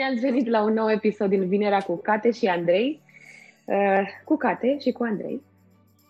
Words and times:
Bine 0.00 0.12
ați 0.12 0.20
venit 0.20 0.48
la 0.48 0.62
un 0.62 0.72
nou 0.72 0.90
episod 0.90 1.28
din 1.28 1.48
Vinerea 1.48 1.78
cu 1.78 1.96
Cate 1.96 2.30
și 2.30 2.46
Andrei. 2.46 3.02
Uh, 3.64 4.02
cu 4.24 4.36
Cate 4.36 4.78
și 4.78 4.92
cu 4.92 5.02
Andrei. 5.02 5.42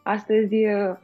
Astăzi, 0.03 0.55
uh, 0.55 0.97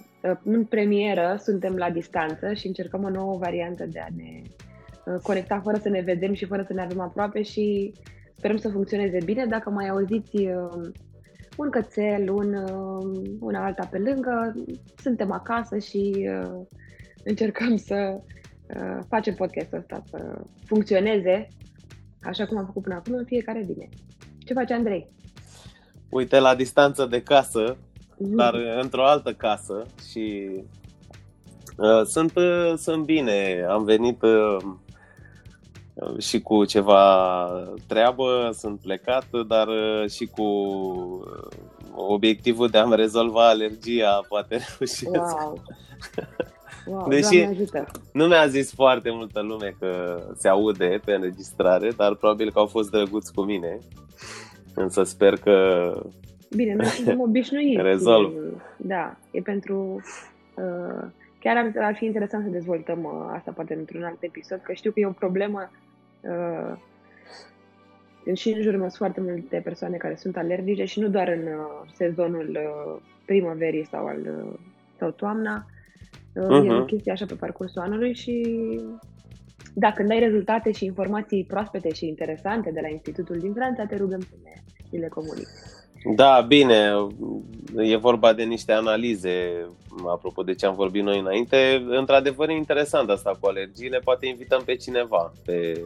în 0.45 0.65
premieră, 0.65 1.37
suntem 1.42 1.77
la 1.77 1.91
distanță 1.91 2.53
și 2.53 2.67
încercăm 2.67 3.04
o 3.04 3.09
nouă 3.09 3.37
variantă 3.38 3.87
de 3.87 3.99
a 3.99 4.06
ne 4.17 4.42
uh, 4.42 5.21
conecta 5.22 5.60
fără 5.60 5.78
să 5.78 5.88
ne 5.88 6.01
vedem 6.01 6.33
și 6.33 6.45
fără 6.45 6.63
să 6.67 6.72
ne 6.72 6.83
avem 6.83 7.01
aproape 7.01 7.42
și 7.42 7.92
sperăm 8.37 8.56
să 8.56 8.69
funcționeze 8.69 9.18
bine. 9.24 9.46
Dacă 9.46 9.71
mai 9.71 9.88
auziți 9.88 10.46
un 11.56 11.71
cățel, 11.71 12.31
un, 12.31 12.55
una 13.41 13.64
alta 13.64 13.88
pe 13.91 13.99
lângă, 13.99 14.55
suntem 14.96 15.32
acasă 15.32 15.78
și 15.78 16.28
încercăm 17.24 17.77
să 17.77 18.20
facem 19.09 19.34
podcastul 19.34 19.78
ăsta 19.78 20.02
să 20.10 20.42
funcționeze 20.64 21.48
așa 22.26 22.46
cum 22.46 22.58
am 22.58 22.64
făcut 22.66 22.82
până 22.82 22.94
acum, 22.94 23.14
în 23.14 23.24
fiecare 23.24 23.64
bine. 23.66 23.88
Ce 24.38 24.52
face 24.52 24.74
Andrei? 24.74 25.08
Uite, 26.08 26.38
la 26.38 26.54
distanță 26.54 27.06
de 27.06 27.22
casă, 27.22 27.76
mm-hmm. 27.76 28.34
dar 28.34 28.54
într-o 28.80 29.04
altă 29.04 29.32
casă 29.32 29.86
și 30.10 30.48
uh, 31.76 32.02
sunt, 32.04 32.36
uh, 32.36 32.74
sunt 32.76 33.04
bine. 33.04 33.66
Am 33.68 33.84
venit 33.84 34.22
uh, 34.22 34.56
și 36.18 36.40
cu 36.40 36.64
ceva 36.64 37.48
treabă, 37.86 38.50
sunt 38.52 38.80
plecat, 38.80 39.27
dar 39.46 39.66
uh, 39.66 40.10
și 40.10 40.27
cu 40.27 40.42
uh, 40.42 41.48
obiectivul 41.94 42.68
de 42.68 42.78
a-mi 42.78 42.96
rezolva 42.96 43.48
alergia, 43.48 44.24
poate 44.28 44.60
reușesc. 44.78 45.10
Wow. 45.10 45.62
Wow, 46.86 47.08
Deși 47.08 47.48
nu 48.12 48.26
mi-a 48.26 48.47
zis 48.47 48.74
foarte 48.74 49.11
multă 49.11 49.41
lume 49.41 49.74
că 49.78 50.22
se 50.36 50.48
aude 50.48 51.00
pe 51.05 51.12
înregistrare, 51.12 51.91
dar 51.97 52.14
probabil 52.14 52.52
că 52.52 52.58
au 52.58 52.66
fost 52.66 52.91
drăguți 52.91 53.33
cu 53.33 53.42
mine. 53.42 53.78
Însă 54.74 55.02
sper 55.02 55.36
că 55.36 55.91
Bine, 56.56 56.74
noi 56.74 56.86
suntem 56.86 57.20
obișnuiți. 57.28 57.83
Rezolv. 57.83 58.33
Da, 58.77 59.16
e 59.30 59.41
pentru... 59.41 60.02
Uh, 60.55 61.05
chiar 61.41 61.56
ar, 61.56 61.72
ar 61.84 61.94
fi 61.94 62.05
interesant 62.05 62.44
să 62.44 62.50
dezvoltăm 62.50 63.05
uh, 63.05 63.33
asta 63.34 63.50
poate 63.50 63.74
într-un 63.74 64.02
alt 64.02 64.22
episod, 64.22 64.61
că 64.62 64.72
știu 64.72 64.91
că 64.91 65.00
e 65.00 65.06
o 65.06 65.11
problemă 65.11 65.70
uh, 66.20 66.77
și 68.34 68.48
în 68.48 68.62
jurul 68.62 68.78
meu 68.78 68.89
sunt 68.89 68.98
foarte 68.98 69.20
multe 69.20 69.61
persoane 69.64 69.96
care 69.96 70.14
sunt 70.14 70.36
alergice 70.36 70.84
și 70.84 71.00
nu 71.00 71.08
doar 71.08 71.28
în 71.28 71.46
uh, 71.46 71.91
sezonul 71.94 72.48
uh, 72.50 73.02
primăverii 73.24 73.86
sau, 73.86 74.06
al, 74.06 74.20
uh, 74.20 74.58
sau 74.98 75.11
toamna, 75.11 75.66
Uh-huh. 76.37 76.65
E 76.67 76.73
o 76.73 76.77
mhm. 76.77 76.84
chestie 76.84 77.12
așa 77.12 77.25
pe 77.25 77.34
parcursul 77.34 77.83
anului 77.83 78.15
și 78.15 78.42
dacă 79.75 79.95
când 79.97 80.11
ai 80.11 80.19
rezultate 80.19 80.73
și 80.73 80.84
informații 80.84 81.45
proaspete 81.45 81.92
și 81.92 82.06
interesante 82.06 82.70
de 82.70 82.81
la 82.83 82.89
Institutul 82.89 83.39
din 83.39 83.53
Franța, 83.53 83.84
te 83.84 83.97
rugăm 83.97 84.20
să 84.20 84.34
ne, 84.45 84.98
le 84.98 85.09
comunici. 85.09 85.47
Da, 86.14 86.45
bine, 86.48 86.92
e 87.77 87.97
vorba 87.97 88.33
de 88.33 88.42
niște 88.42 88.73
analize, 88.73 89.67
apropo 90.07 90.42
de 90.42 90.55
ce 90.55 90.67
am 90.67 90.75
vorbit 90.75 91.03
noi 91.03 91.19
înainte. 91.19 91.84
Într-adevăr 91.89 92.48
e 92.48 92.53
interesant 92.53 93.11
asta 93.11 93.31
cu 93.41 93.47
alergiile, 93.47 93.98
poate 93.98 94.27
invităm 94.27 94.62
pe 94.64 94.75
cineva 94.75 95.33
pe 95.45 95.83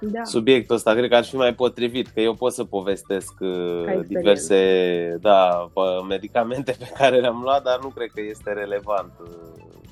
da. 0.00 0.24
subiectul 0.24 0.74
ăsta. 0.74 0.92
Cred 0.92 1.08
că 1.08 1.16
ar 1.16 1.24
fi 1.24 1.36
mai 1.36 1.54
potrivit, 1.54 2.06
că 2.06 2.20
eu 2.20 2.34
pot 2.34 2.52
să 2.52 2.64
povestesc 2.64 3.34
uh, 3.40 4.00
diverse 4.06 5.18
da, 5.20 5.70
medicamente 6.08 6.72
pe 6.78 6.90
care 6.94 7.20
le-am 7.20 7.40
luat, 7.42 7.62
dar 7.62 7.78
nu 7.82 7.88
cred 7.88 8.10
că 8.14 8.20
este 8.20 8.52
relevant 8.52 9.12
uh, 9.20 9.28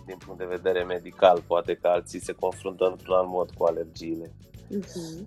din 0.07 0.17
punct 0.27 0.39
de 0.39 0.47
vedere 0.49 0.85
medical. 0.85 1.43
Poate 1.47 1.79
că 1.81 1.89
alții 1.89 2.21
se 2.21 2.33
confruntă 2.33 2.89
într-un 2.91 3.15
alt 3.15 3.29
mod 3.29 3.51
cu 3.59 3.65
alergiile. 3.65 4.33
Uh-huh. 4.71 5.27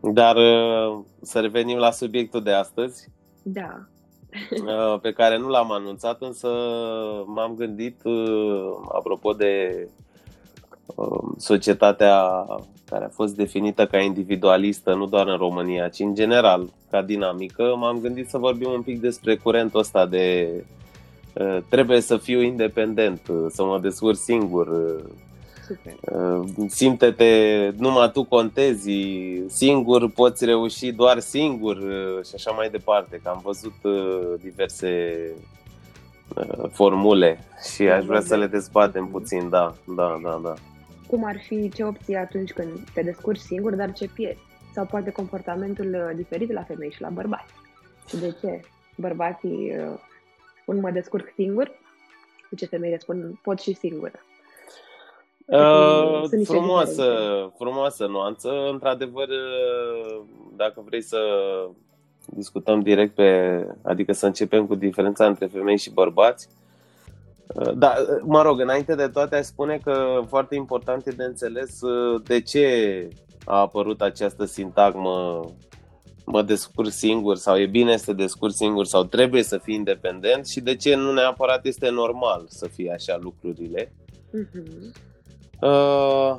Dar 0.00 0.36
uh, 0.36 0.98
să 1.22 1.40
revenim 1.40 1.78
la 1.78 1.90
subiectul 1.90 2.42
de 2.42 2.52
astăzi. 2.52 3.08
Da. 3.42 3.86
pe 5.02 5.12
care 5.12 5.38
nu 5.38 5.48
l-am 5.48 5.72
anunțat, 5.72 6.20
însă 6.20 6.48
m-am 7.26 7.54
gândit, 7.54 8.02
apropo 8.92 9.32
de 9.32 9.86
Um, 10.94 11.34
societatea 11.36 12.44
care 12.88 13.04
a 13.04 13.08
fost 13.08 13.36
definită 13.36 13.86
ca 13.86 13.98
individualistă, 13.98 14.94
nu 14.94 15.06
doar 15.06 15.26
în 15.26 15.36
România, 15.36 15.88
ci 15.88 15.98
în 15.98 16.14
general, 16.14 16.72
ca 16.90 17.02
dinamică, 17.02 17.74
m-am 17.76 17.98
gândit 17.98 18.28
să 18.28 18.38
vorbim 18.38 18.70
un 18.70 18.82
pic 18.82 19.00
despre 19.00 19.36
curentul 19.36 19.80
ăsta 19.80 20.06
de 20.06 20.48
uh, 21.32 21.58
trebuie 21.68 22.00
să 22.00 22.16
fiu 22.16 22.40
independent, 22.40 23.20
uh, 23.28 23.46
să 23.48 23.64
mă 23.64 23.78
descurc 23.78 24.16
singur, 24.16 24.66
uh, 24.66 25.04
Super. 25.66 25.94
simte-te, 26.68 27.70
numai 27.76 28.10
tu 28.10 28.24
contezi, 28.24 28.90
singur 29.46 30.10
poți 30.10 30.44
reuși 30.44 30.92
doar 30.92 31.18
singur 31.18 31.76
și 32.24 32.32
așa 32.34 32.50
mai 32.50 32.70
departe, 32.70 33.20
că 33.22 33.28
am 33.28 33.40
văzut 33.44 33.74
diverse 34.40 35.18
formule 36.72 37.38
și 37.74 37.82
aș 37.82 38.04
vrea 38.04 38.20
să 38.20 38.36
le 38.36 38.46
dezbatem 38.46 39.06
puțin, 39.06 39.48
da, 39.48 39.74
da, 39.96 40.20
da, 40.22 40.40
da 40.42 40.54
cum 41.10 41.24
ar 41.24 41.38
fi 41.38 41.70
ce 41.74 41.84
opții 41.84 42.16
atunci 42.16 42.52
când 42.52 42.90
te 42.94 43.02
descurci 43.02 43.40
singur, 43.40 43.74
dar 43.74 43.92
ce 43.92 44.08
pierzi. 44.14 44.40
Sau 44.74 44.84
poate 44.84 45.10
comportamentul 45.10 45.94
uh, 45.94 46.16
diferit 46.16 46.52
la 46.52 46.62
femei 46.62 46.90
și 46.90 47.00
la 47.00 47.08
bărbați. 47.08 47.52
Și 48.08 48.16
de 48.16 48.36
ce 48.40 48.60
bărbații 48.96 49.76
uh, 49.76 49.98
spun 50.60 50.80
mă 50.80 50.90
descurc 50.90 51.32
singur, 51.34 51.70
de 52.50 52.56
ce 52.56 52.66
femeile 52.66 52.98
spun 52.98 53.38
pot 53.42 53.60
și 53.60 53.72
singur. 53.72 54.26
Uh, 55.46 56.44
frumoasă, 56.44 57.06
frumoasă 57.56 58.06
nuanță. 58.06 58.68
Într-adevăr, 58.70 59.28
uh, 59.28 60.20
dacă 60.56 60.82
vrei 60.86 61.02
să 61.02 61.18
discutăm 62.26 62.80
direct 62.80 63.14
pe, 63.14 63.66
adică 63.82 64.12
să 64.12 64.26
începem 64.26 64.66
cu 64.66 64.74
diferența 64.74 65.26
între 65.26 65.46
femei 65.46 65.78
și 65.78 65.92
bărbați, 65.92 66.48
da, 67.74 67.94
mă 68.22 68.42
rog, 68.42 68.60
înainte 68.60 68.94
de 68.94 69.08
toate 69.08 69.36
aș 69.36 69.44
spune 69.44 69.80
că 69.84 70.20
foarte 70.26 70.54
important 70.54 71.06
e 71.06 71.10
de 71.10 71.24
înțeles 71.24 71.80
uh, 71.80 72.22
de 72.24 72.40
ce 72.40 73.08
a 73.44 73.60
apărut 73.60 74.00
această 74.00 74.44
sintagmă 74.44 75.44
mă 76.24 76.42
descurc 76.42 76.90
singur 76.90 77.36
sau 77.36 77.58
e 77.58 77.66
bine 77.66 77.96
să 77.96 78.04
te 78.04 78.12
descurci 78.12 78.54
singur 78.54 78.86
sau 78.86 79.04
trebuie 79.04 79.42
să 79.42 79.58
fii 79.58 79.74
independent 79.74 80.46
și 80.46 80.60
de 80.60 80.76
ce 80.76 80.94
nu 80.94 81.12
neapărat 81.12 81.66
este 81.66 81.90
normal 81.90 82.44
să 82.48 82.66
fie 82.66 82.92
așa 82.92 83.18
lucrurile. 83.20 83.92
Uh-huh. 84.28 85.06
Uh, 85.60 86.36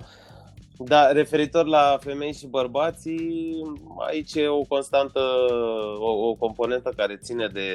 da, 0.78 1.12
referitor 1.12 1.66
la 1.66 1.98
femei 2.02 2.34
și 2.34 2.48
bărbații, 2.48 3.62
aici 4.08 4.36
e 4.36 4.48
o 4.48 4.62
constantă, 4.62 5.20
o, 6.00 6.28
o 6.28 6.34
componentă 6.34 6.94
care 6.96 7.20
ține 7.22 7.48
de 7.54 7.70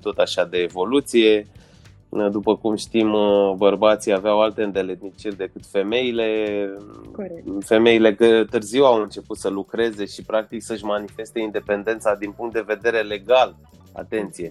tot 0.00 0.18
așa 0.18 0.44
de 0.44 0.58
evoluție. 0.58 1.46
Uh, 1.46 1.73
după 2.14 2.56
cum 2.56 2.76
știm, 2.76 3.12
uh, 3.12 3.52
bărbații 3.56 4.12
aveau 4.12 4.40
alte 4.40 4.62
îndeletniciri 4.62 5.36
decât 5.36 5.66
femeile. 5.66 6.68
Corect. 7.12 7.44
Femeile 7.60 8.14
că 8.14 8.44
târziu 8.50 8.84
au 8.84 9.02
început 9.02 9.36
să 9.36 9.48
lucreze 9.48 10.04
și 10.04 10.22
practic 10.22 10.62
să-și 10.62 10.84
manifeste 10.84 11.40
independența 11.40 12.14
din 12.14 12.30
punct 12.30 12.52
de 12.52 12.64
vedere 12.66 13.00
legal. 13.00 13.56
Atenție! 13.92 14.50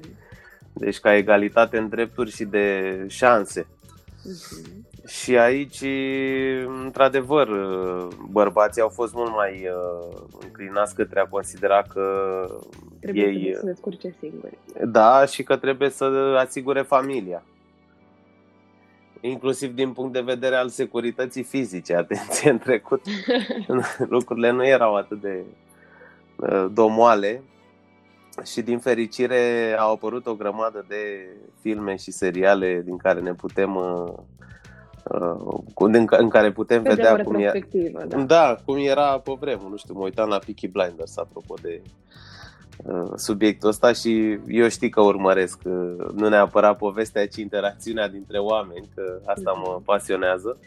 Deci 0.74 1.00
ca 1.00 1.16
egalitate 1.16 1.78
în 1.78 1.90
drepturi 1.90 2.31
și 2.31 2.44
de 2.44 3.06
șanse. 3.07 3.62
Uh-huh. 3.62 4.81
Și 5.07 5.38
aici, 5.38 5.84
într-adevăr, 6.84 7.50
bărbații 8.31 8.81
au 8.81 8.90
fost 8.90 9.13
mult 9.13 9.31
mai 9.35 9.51
uh, 9.51 10.18
înclinați 10.44 10.95
către 10.95 11.19
a 11.19 11.25
considera 11.25 11.81
că 11.81 12.03
trebuie 13.00 13.25
ei... 13.25 13.53
să 13.53 13.59
se 13.59 13.66
descurce 13.66 14.16
singuri. 14.19 14.57
Da, 14.85 15.25
și 15.25 15.44
că 15.44 15.56
trebuie 15.56 15.90
să 15.90 16.06
asigure 16.38 16.81
familia 16.81 17.44
inclusiv 19.30 19.75
din 19.75 19.92
punct 19.92 20.14
de 20.14 20.22
vedere 20.22 20.56
al 20.56 20.70
securității 20.70 21.44
fizice. 21.44 21.96
Atenție, 22.04 22.50
în 22.50 22.58
trecut 22.58 23.02
lucrurile 24.16 24.52
nu 24.52 24.66
erau 24.66 24.96
atât 24.96 25.22
de 25.22 25.44
uh, 26.36 26.66
domoale 26.74 27.42
și 28.44 28.62
din 28.62 28.80
fericire 28.80 29.75
au 29.80 29.92
apărut 29.94 30.25
o 30.25 30.36
grămadă 30.36 30.86
de 30.88 31.28
filme 31.62 31.96
și 31.96 32.12
seriale 32.12 32.81
din 32.86 32.98
care 32.98 33.20
ne 33.20 33.34
putem 33.34 33.75
uh, 33.75 34.14
uh, 35.76 35.98
în 36.10 36.30
care 36.30 36.52
putem 36.52 36.84
Pe 36.84 36.90
vedea 36.90 37.24
cum 37.24 37.36
era, 37.36 37.60
da. 38.08 38.18
da, 38.18 38.58
cum 38.66 38.78
era 38.78 39.19
pe 39.19 39.36
vremuri, 39.40 39.69
nu 39.69 39.78
știu, 39.78 39.94
mă 39.94 40.04
uitam 40.04 40.30
la 40.30 40.38
Peaky 40.38 40.68
Blinders 40.68 41.18
apropo 41.18 41.56
de 41.62 41.81
Uh, 41.84 42.53
subiectul 43.16 43.70
ăsta 43.70 43.94
și 43.94 44.40
eu 44.48 44.68
știu 44.68 44.90
că 44.90 45.02
urmăresc 45.02 45.60
uh, 45.66 45.96
nu 46.14 46.30
neapărat 46.30 46.78
povestea, 46.78 47.28
ci 47.28 47.36
interacțiunea 47.36 48.08
dintre 48.08 48.38
oameni, 48.38 48.90
că 48.96 49.20
asta 49.25 49.52
mă 49.52 49.81
pasionează. 49.86 50.58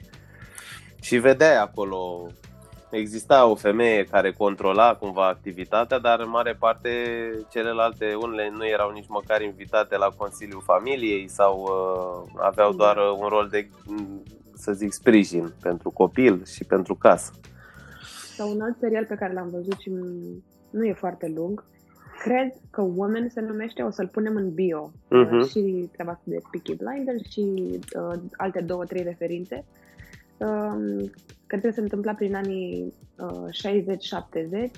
Și 1.01 1.19
vedeai 1.19 1.57
acolo, 1.57 2.27
exista 2.91 3.47
o 3.47 3.55
femeie 3.55 4.05
care 4.05 4.33
controla 4.33 4.95
cumva 4.95 5.29
activitatea, 5.29 5.99
dar 5.99 6.21
în 6.21 6.29
mare 6.29 6.55
parte 6.59 6.91
celelalte, 7.51 8.15
unele 8.15 8.51
nu 8.57 8.67
erau 8.67 8.91
nici 8.91 9.09
măcar 9.09 9.43
invitate 9.43 9.97
la 9.97 10.09
Consiliul 10.17 10.63
Familiei 10.65 11.29
sau 11.29 11.61
uh, 11.63 12.43
aveau 12.43 12.73
doar 12.73 12.97
uh, 12.97 13.19
un 13.19 13.29
rol 13.29 13.49
de, 13.51 13.69
să 14.55 14.73
zic, 14.73 14.93
sprijin 14.93 15.53
pentru 15.63 15.91
copil 15.91 16.45
și 16.45 16.65
pentru 16.65 16.95
casă. 16.95 17.33
Sau 18.37 18.51
un 18.51 18.61
alt 18.61 18.77
serial 18.79 19.05
pe 19.05 19.15
care 19.15 19.33
l-am 19.33 19.51
văzut 19.51 19.79
și 19.79 19.91
nu 20.71 20.85
e 20.85 20.93
foarte 20.93 21.33
lung. 21.35 21.65
Cred 22.23 22.53
că 22.71 22.83
Woman 22.83 23.29
se 23.29 23.41
numește, 23.41 23.83
o 23.83 23.91
să-l 23.91 24.09
punem 24.09 24.37
în 24.37 24.55
bio. 24.55 24.93
Uh-huh. 24.93 25.51
Și 25.51 25.89
treaba 25.93 26.11
asta 26.11 26.25
de 26.25 26.39
Peaky 26.51 26.77
Blinders 26.77 27.31
și 27.31 27.81
uh, 27.99 28.21
alte 28.37 28.61
două, 28.61 28.85
trei 28.85 29.03
referințe. 29.03 29.65
Uh, 30.37 31.11
cred 31.47 31.61
că 31.61 31.71
se 31.71 31.81
întâmpla 31.81 32.13
prin 32.13 32.35
anii 32.35 32.93
uh, 33.19 34.69
60-70 34.69 34.71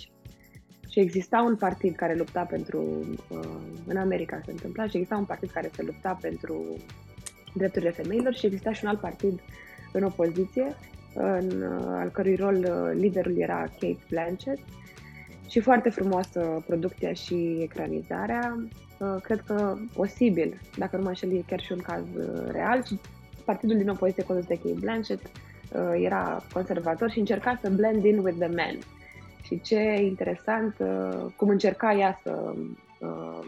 și 0.88 1.00
exista 1.00 1.42
un 1.42 1.56
partid 1.56 1.96
care 1.96 2.14
lupta 2.14 2.42
pentru, 2.42 2.80
uh, 3.28 3.60
în 3.86 3.96
America 3.96 4.40
se 4.44 4.50
întâmpla, 4.50 4.86
și 4.86 4.96
exista 4.96 5.16
un 5.16 5.24
partid 5.24 5.50
care 5.50 5.70
se 5.74 5.82
lupta 5.82 6.18
pentru 6.20 6.76
drepturile 7.54 7.90
femeilor 7.90 8.34
și 8.34 8.46
exista 8.46 8.72
și 8.72 8.84
un 8.84 8.90
alt 8.90 9.00
partid 9.00 9.40
în 9.92 10.02
opoziție, 10.02 10.76
în, 11.14 11.62
uh, 11.62 11.84
al 11.86 12.08
cărui 12.08 12.36
rol 12.36 12.56
uh, 12.56 12.90
liderul 12.94 13.38
era 13.38 13.60
Kate 13.60 13.98
Blanchett 14.10 14.60
și 15.48 15.60
foarte 15.60 15.90
frumoasă 15.90 16.64
producția 16.66 17.12
și 17.12 17.56
ecranizarea. 17.60 18.58
Cred 19.22 19.40
că 19.46 19.76
posibil, 19.94 20.60
dacă 20.76 20.96
nu 20.96 21.02
mă 21.02 21.08
înșel, 21.08 21.32
e 21.32 21.42
chiar 21.46 21.60
și 21.60 21.72
un 21.72 21.78
caz 21.78 22.04
real 22.50 22.84
și 22.84 22.98
partidul 23.44 23.76
din 23.76 23.88
opoziție 23.88 24.24
condus 24.24 24.46
de 24.46 24.54
Kate 24.54 24.80
Blanchett 24.80 25.30
era 25.94 26.42
conservator 26.52 27.10
și 27.10 27.18
încerca 27.18 27.58
să 27.62 27.70
blend 27.70 28.04
in 28.04 28.18
with 28.18 28.38
the 28.38 28.48
men 28.48 28.78
și 29.48 29.60
ce 29.60 29.80
interesant, 30.00 30.74
uh, 30.78 31.32
cum 31.36 31.48
încerca 31.48 31.92
ea 31.92 32.20
să, 32.22 32.54
uh, 33.00 33.46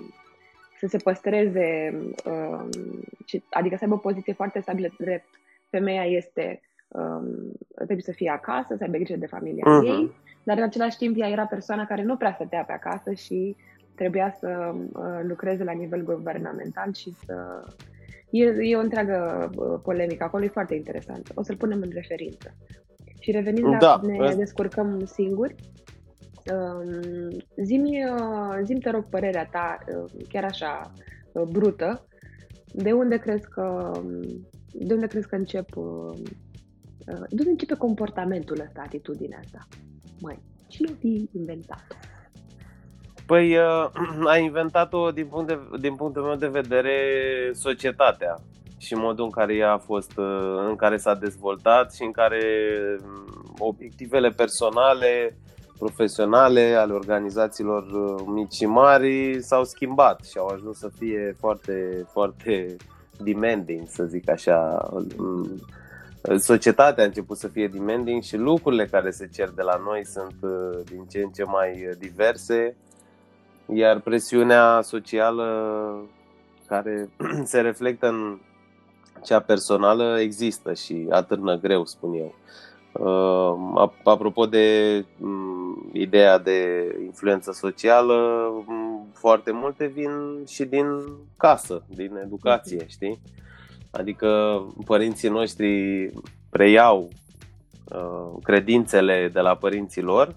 să 0.79 0.87
se 0.87 0.97
păstreze, 0.97 1.99
uh, 2.25 2.69
adică 3.51 3.77
să 3.77 3.83
aibă 3.83 3.95
o 3.95 3.99
poziție 3.99 4.33
foarte 4.33 4.61
stabilă 4.61 4.89
drept. 4.99 5.29
Femeia 5.71 6.05
este, 6.05 6.61
um, 6.93 7.53
trebuie 7.75 8.01
să 8.01 8.13
fie 8.13 8.31
acasă, 8.31 8.75
să 8.77 8.83
aibă 8.83 8.97
grijă 8.97 9.17
de 9.17 9.27
familia 9.27 9.65
uh-huh. 9.65 9.87
ei, 9.87 10.13
dar 10.43 10.57
în 10.57 10.63
același 10.63 10.97
timp 10.97 11.17
ea 11.19 11.29
era 11.29 11.47
persoana 11.47 11.87
care 11.87 12.03
nu 12.03 12.17
prea 12.17 12.33
stătea 12.33 12.65
pe 12.67 12.73
acasă 12.73 13.13
și 13.13 13.57
trebuia 13.95 14.35
să 14.39 14.75
lucreze 15.23 15.65
la 15.65 15.73
nivel 15.73 16.03
guvernamental 16.05 16.93
și 16.93 17.13
să... 17.25 17.65
E, 18.31 18.45
e 18.45 18.77
o 18.77 18.81
întreagă 18.81 19.51
polemică 19.83 20.25
acolo, 20.25 20.45
e 20.45 20.49
foarte 20.49 20.75
interesant. 20.75 21.33
O 21.35 21.43
să-l 21.43 21.57
punem 21.57 21.81
în 21.83 21.91
referință. 21.93 22.55
Și 23.19 23.31
revenind 23.31 23.67
la 23.67 23.77
da, 23.79 24.01
ne 24.03 24.35
descurcăm 24.35 25.05
singuri, 25.05 25.55
Um, 26.53 27.29
zimi, 27.57 28.05
uh, 28.05 28.59
zim 28.65 28.79
te 28.79 28.91
rog 28.91 29.05
părerea 29.09 29.49
ta, 29.51 29.79
uh, 29.97 30.11
chiar 30.29 30.45
așa, 30.45 30.93
uh, 31.33 31.43
brută, 31.43 32.07
de 32.73 32.93
unde 32.93 33.17
crezi 33.17 33.49
că, 33.49 33.93
um, 33.97 34.21
de 34.73 34.95
unde 34.95 35.07
crezi 35.07 35.29
că 35.29 35.37
încep, 35.37 35.69
de 37.13 37.37
unde 37.39 37.51
începe 37.51 37.75
comportamentul 37.75 38.61
ăsta, 38.61 38.83
atitudinea 38.85 39.39
asta? 39.45 39.67
Măi, 40.21 40.39
cine 40.69 40.93
fi 41.01 41.29
inventat 41.33 41.85
Păi 43.31 43.59
a 44.33 44.37
inventat-o 44.37 45.11
din, 45.11 45.27
punct 45.27 45.47
de, 45.47 45.59
din 45.81 45.95
punctul 45.95 46.23
meu 46.23 46.35
de 46.35 46.47
vedere 46.47 46.95
societatea 47.53 48.35
și 48.79 48.95
modul 48.95 49.25
în 49.25 49.31
care 49.31 49.55
ea 49.55 49.73
a 49.73 49.79
fost, 49.79 50.13
în 50.69 50.77
care 50.77 50.97
s-a 50.97 51.15
dezvoltat 51.15 51.95
și 51.95 52.03
în 52.03 52.11
care 52.11 52.43
um, 53.03 53.55
obiectivele 53.59 54.29
personale 54.31 55.39
profesionale 55.79 56.75
ale 56.75 56.93
organizațiilor 56.93 57.83
uh, 57.83 58.23
mici 58.27 58.53
și 58.53 58.67
mari 58.67 59.43
s-au 59.43 59.65
schimbat 59.65 60.25
și 60.25 60.39
au 60.39 60.47
ajuns 60.47 60.79
să 60.79 60.91
fie 60.99 61.37
foarte, 61.39 62.07
foarte 62.13 62.77
demanding, 63.19 63.89
să 63.89 64.05
zic 64.05 64.31
așa. 64.31 64.89
Mm, 66.29 66.37
societatea 66.37 67.03
a 67.03 67.07
început 67.07 67.37
să 67.37 67.49
fie 67.49 67.69
demanding 67.69 68.23
și 68.23 68.37
lucrurile 68.37 68.87
care 68.87 69.11
se 69.11 69.29
cer 69.33 69.49
de 69.49 69.63
la 69.63 69.81
noi 69.85 70.07
sunt 70.07 70.35
uh, 70.41 70.81
din 70.85 71.05
ce 71.11 71.19
în 71.19 71.31
ce 71.31 71.45
mai 71.45 71.91
diverse, 71.99 72.77
iar 73.75 74.01
presiunea 74.01 74.81
socială 74.83 75.47
care 76.67 77.11
se 77.45 77.61
reflectă 77.61 78.09
în 78.09 78.39
cea 79.25 79.41
personală 79.41 80.21
există 80.21 80.75
și 80.75 81.07
atârnă 81.11 81.57
greu, 81.59 81.85
spun 81.85 82.13
eu. 82.13 82.35
Uh, 82.93 83.91
apropo 84.05 84.47
de 84.47 85.05
um, 85.21 85.91
ideea 85.93 86.39
de 86.39 86.85
influență 87.05 87.53
socială, 87.53 88.15
um, 88.67 89.07
foarte 89.13 89.51
multe 89.51 89.87
vin 89.87 90.45
și 90.47 90.65
din 90.65 90.87
casă, 91.37 91.83
din 91.89 92.17
educație, 92.25 92.77
mhm. 92.77 92.89
știi? 92.89 93.21
Adică 93.91 94.61
părinții 94.85 95.29
noștri 95.29 96.11
preiau 96.51 97.09
uh, 97.95 98.43
credințele 98.43 99.31
de 99.33 99.41
la 99.41 99.57
părinții 99.57 100.03
lor, 100.03 100.37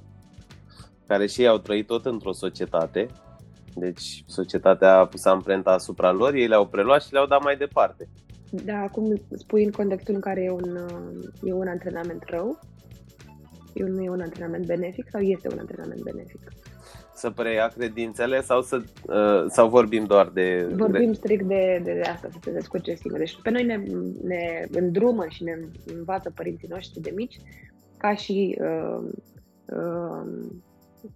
care 1.08 1.26
și 1.26 1.42
ei 1.42 1.48
au 1.48 1.58
trăit 1.58 1.88
tot 1.88 2.06
într-o 2.06 2.32
societate, 2.32 3.08
deci 3.76 4.24
societatea 4.28 4.98
a 4.98 5.06
pus 5.06 5.26
amprenta 5.26 5.72
asupra 5.72 6.12
lor, 6.12 6.34
ei 6.34 6.48
le-au 6.48 6.68
preluat 6.68 7.04
și 7.04 7.14
le-au 7.14 7.26
dat 7.26 7.44
mai 7.44 7.58
departe. 7.58 8.10
Da, 8.50 8.78
acum 8.78 9.22
spui 9.38 9.64
în 9.64 9.72
contextul 9.72 10.14
în 10.14 10.20
care 10.20 10.44
e 10.44 10.52
un, 10.52 10.78
e 11.44 11.54
un 11.54 11.68
antrenament 11.68 12.24
rău? 12.26 12.60
E 13.74 13.84
un, 13.84 13.98
e 13.98 14.10
un 14.10 14.22
antrenament 14.22 14.66
benefic 14.66 15.10
sau 15.10 15.22
este 15.22 15.48
un 15.52 15.60
antrenament 15.60 16.02
benefic? 16.02 16.52
Să 17.24 17.30
preia 17.30 17.68
credințele 17.68 18.42
sau 18.42 18.62
să 18.62 18.82
uh, 19.08 19.46
sau 19.48 19.70
vorbim 19.70 20.06
doar 20.06 20.30
de... 20.30 20.68
Vorbim 20.76 21.14
strict 21.14 21.46
de, 21.46 21.82
de, 21.84 21.94
de 21.94 22.02
asta, 22.02 22.28
să 22.32 22.38
se 22.42 22.52
descurce 22.52 22.94
singur. 22.94 23.20
Deci 23.20 23.42
pe 23.42 23.50
noi 23.50 23.64
ne, 23.64 23.84
ne 24.24 24.66
îndrumă 24.72 25.26
și 25.30 25.44
ne 25.44 25.58
învață 25.96 26.32
părinții 26.36 26.68
noștri 26.68 27.02
de 27.02 27.12
mici 27.16 27.38
ca 27.98 28.16
și 28.16 28.60
uh, 28.62 29.10
uh, 29.66 30.52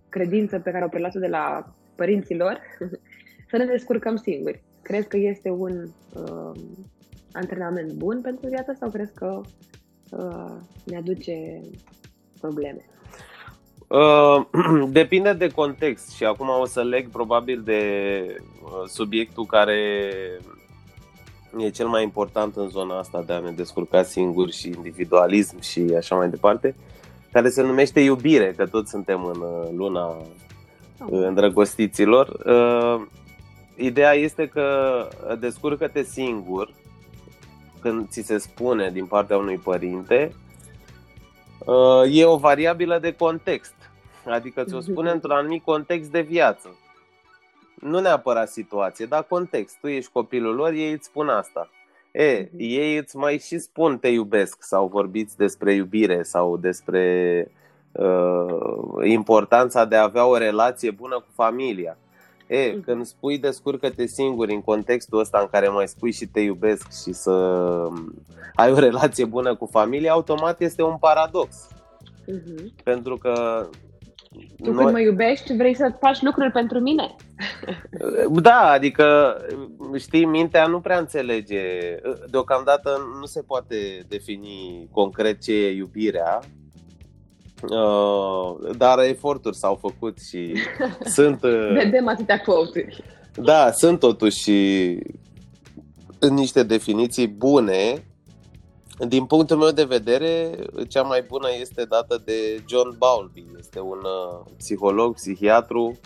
credință 0.10 0.60
pe 0.60 0.72
care 0.72 0.86
o 0.86 0.88
preluat 0.88 1.14
de 1.14 1.28
la 1.28 1.74
părinții 1.96 2.38
lor 2.38 2.62
să 3.50 3.58
ne 3.58 3.66
descurcăm 3.66 4.16
singuri. 4.16 4.64
Crezi 4.82 5.08
că 5.08 5.18
este 5.18 5.50
un 5.50 5.90
uh, 6.14 6.60
antrenament 7.32 7.92
bun 7.92 8.22
pentru 8.22 8.48
viață 8.48 8.76
sau 8.80 8.90
crezi 8.90 9.14
că 9.14 9.42
uh, 10.12 10.56
ne 10.86 10.98
aduce 10.98 11.62
probleme? 12.40 12.86
Uh, 13.88 14.46
depinde 14.90 15.34
de 15.34 15.48
context 15.50 16.16
și 16.16 16.24
acum 16.24 16.48
o 16.50 16.66
să 16.66 16.82
leg 16.82 17.10
probabil 17.10 17.62
de 17.62 17.82
uh, 18.64 18.88
subiectul 18.88 19.46
care 19.46 20.12
e 21.58 21.70
cel 21.70 21.88
mai 21.88 22.04
important 22.04 22.56
în 22.56 22.68
zona 22.70 22.98
asta 22.98 23.22
de 23.22 23.34
a 23.34 23.40
ne 23.40 23.52
descurca 23.52 24.04
singuri 24.04 24.52
și 24.52 24.68
individualism 24.68 25.62
și 25.62 25.94
așa 25.98 26.16
mai 26.16 26.30
departe, 26.30 26.76
care 27.32 27.50
se 27.50 27.62
numește 27.62 28.00
iubire, 28.00 28.54
că 28.58 28.66
toți 28.66 28.90
suntem 28.90 29.26
în 29.26 29.42
uh, 29.42 29.70
luna 29.76 30.06
oh. 30.08 30.26
îndrăgostiților. 31.10 32.28
Uh, 32.28 33.08
ideea 33.76 34.14
este 34.14 34.48
că 34.48 35.08
descurcă-te 35.40 36.04
singur 36.04 36.74
când 37.80 38.08
ți 38.10 38.22
se 38.22 38.38
spune 38.38 38.90
din 38.92 39.06
partea 39.06 39.38
unui 39.38 39.58
părinte, 39.58 40.36
uh, 41.66 42.16
e 42.18 42.26
o 42.26 42.38
variabilă 42.38 43.00
de 43.00 43.14
context. 43.14 43.74
Adică 44.32 44.64
ți-o 44.64 44.78
mhm. 44.78 44.92
spune 44.92 45.12
într-un 45.12 45.32
anumit 45.32 45.64
context 45.64 46.12
de 46.12 46.22
viață. 46.22 46.76
Nu 47.76 48.00
neapărat 48.00 48.50
situație, 48.50 49.06
dar 49.06 49.24
context. 49.24 49.78
Tu 49.80 49.88
ești 49.88 50.12
copilul 50.12 50.56
lor, 50.56 50.72
ei 50.72 50.92
îți 50.92 51.06
spun 51.06 51.30
asta. 51.30 51.70
E, 52.12 52.40
mhm. 52.40 52.56
ei 52.58 52.98
îți 52.98 53.18
mai 53.18 53.40
și 53.40 53.58
spun 53.58 53.98
te 53.98 54.08
iubesc 54.08 54.64
sau 54.64 54.88
vorbiți 54.88 55.38
despre 55.38 55.74
iubire 55.74 56.24
sau 56.24 56.58
despre 56.58 57.52
uh, 57.92 59.04
importanța 59.04 59.86
de 59.86 59.96
a 59.96 60.04
avea 60.04 60.26
o 60.26 60.38
relație 60.38 60.92
bună 60.92 61.16
cu 61.16 61.32
familia. 61.34 61.98
E, 62.48 62.72
mhm. 62.72 62.84
când 62.84 63.06
spui 63.06 63.38
descurcă-te 63.38 64.06
singur 64.06 64.48
în 64.50 64.62
contextul 64.62 65.20
ăsta 65.20 65.40
în 65.40 65.48
care 65.52 65.68
mai 65.68 65.88
spui 65.88 66.12
și 66.12 66.28
te 66.28 66.40
iubesc 66.40 67.02
și 67.04 67.14
să 67.14 67.32
um, 67.32 68.14
ai 68.56 68.72
o 68.72 68.80
relație 68.90 69.26
bună 69.26 69.56
cu 69.56 69.66
familia, 69.66 70.12
automat 70.12 70.62
este 70.62 70.84
un 70.84 70.98
paradox. 70.98 71.68
Uh-huh. 72.28 72.84
Pentru 72.84 73.16
că 73.16 73.66
tu 74.64 74.72
noi... 74.72 74.76
când 74.76 74.92
mă 74.92 75.00
iubești, 75.00 75.56
vrei 75.56 75.76
să 75.76 75.96
faci 76.00 76.22
lucruri 76.22 76.52
pentru 76.52 76.80
mine. 76.80 77.16
Da, 78.30 78.70
adică, 78.70 79.38
știi, 79.98 80.26
mintea 80.26 80.68
nu 80.68 80.80
prea 80.80 80.98
înțelege. 80.98 81.62
Deocamdată 82.30 82.98
nu 83.20 83.26
se 83.26 83.42
poate 83.42 83.76
defini 84.08 84.88
concret 84.92 85.42
ce 85.42 85.54
e 85.54 85.76
iubirea, 85.76 86.40
Uh, 87.62 88.76
dar 88.78 89.00
eforturi 89.00 89.56
s-au 89.56 89.76
făcut 89.76 90.18
și 90.30 90.54
sunt... 91.16 91.44
Uh, 91.44 91.72
Vedem 91.74 92.08
atâtea 92.08 92.40
quote 92.40 92.88
Da, 93.36 93.72
sunt 93.72 94.00
totuși 94.00 94.52
niște 96.30 96.64
definiții 96.64 97.28
bune. 97.28 98.07
Din 99.06 99.26
punctul 99.26 99.58
meu 99.58 99.72
de 99.72 99.84
vedere, 99.84 100.50
cea 100.88 101.02
mai 101.02 101.22
bună 101.22 101.48
este 101.60 101.86
dată 101.86 102.22
de 102.26 102.64
John 102.68 102.96
Bowlby. 102.98 103.46
Este 103.58 103.80
un 103.80 104.00
uh, 104.04 104.46
psiholog, 104.58 105.14
psihiatru 105.14 106.00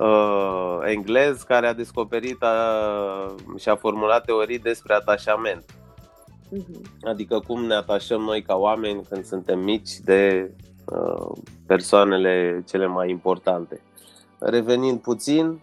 uh, 0.00 0.78
englez 0.84 1.42
care 1.42 1.66
a 1.66 1.72
descoperit 1.72 2.42
uh, 2.42 3.34
și 3.58 3.68
a 3.68 3.76
formulat 3.76 4.24
teorii 4.24 4.58
despre 4.58 4.94
atașament. 4.94 5.64
Uh-huh. 5.64 6.80
Adică 7.02 7.40
cum 7.46 7.64
ne 7.64 7.74
atașăm 7.74 8.20
noi 8.20 8.42
ca 8.42 8.54
oameni 8.54 9.06
când 9.08 9.24
suntem 9.24 9.58
mici 9.58 9.98
de 10.04 10.50
uh, 10.84 11.36
persoanele 11.66 12.64
cele 12.68 12.86
mai 12.86 13.10
importante. 13.10 13.82
Revenind 14.38 15.00
puțin, 15.00 15.60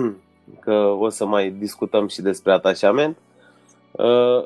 că 0.64 0.74
o 0.98 1.08
să 1.08 1.24
mai 1.24 1.50
discutăm 1.50 2.08
și 2.08 2.22
despre 2.22 2.52
atașament, 2.52 3.16
uh, 3.16 3.29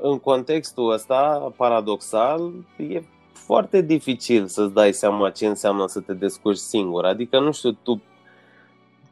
în 0.02 0.18
contextul 0.18 0.92
ăsta, 0.92 1.52
paradoxal, 1.56 2.52
e 2.76 3.02
foarte 3.32 3.80
dificil 3.80 4.46
să-ți 4.46 4.74
dai 4.74 4.92
seama 4.92 5.30
ce 5.30 5.46
înseamnă 5.46 5.86
să 5.86 6.00
te 6.00 6.12
descurci 6.12 6.58
singur. 6.58 7.04
Adică, 7.04 7.40
nu 7.40 7.52
știu, 7.52 7.72
tu, 7.72 8.02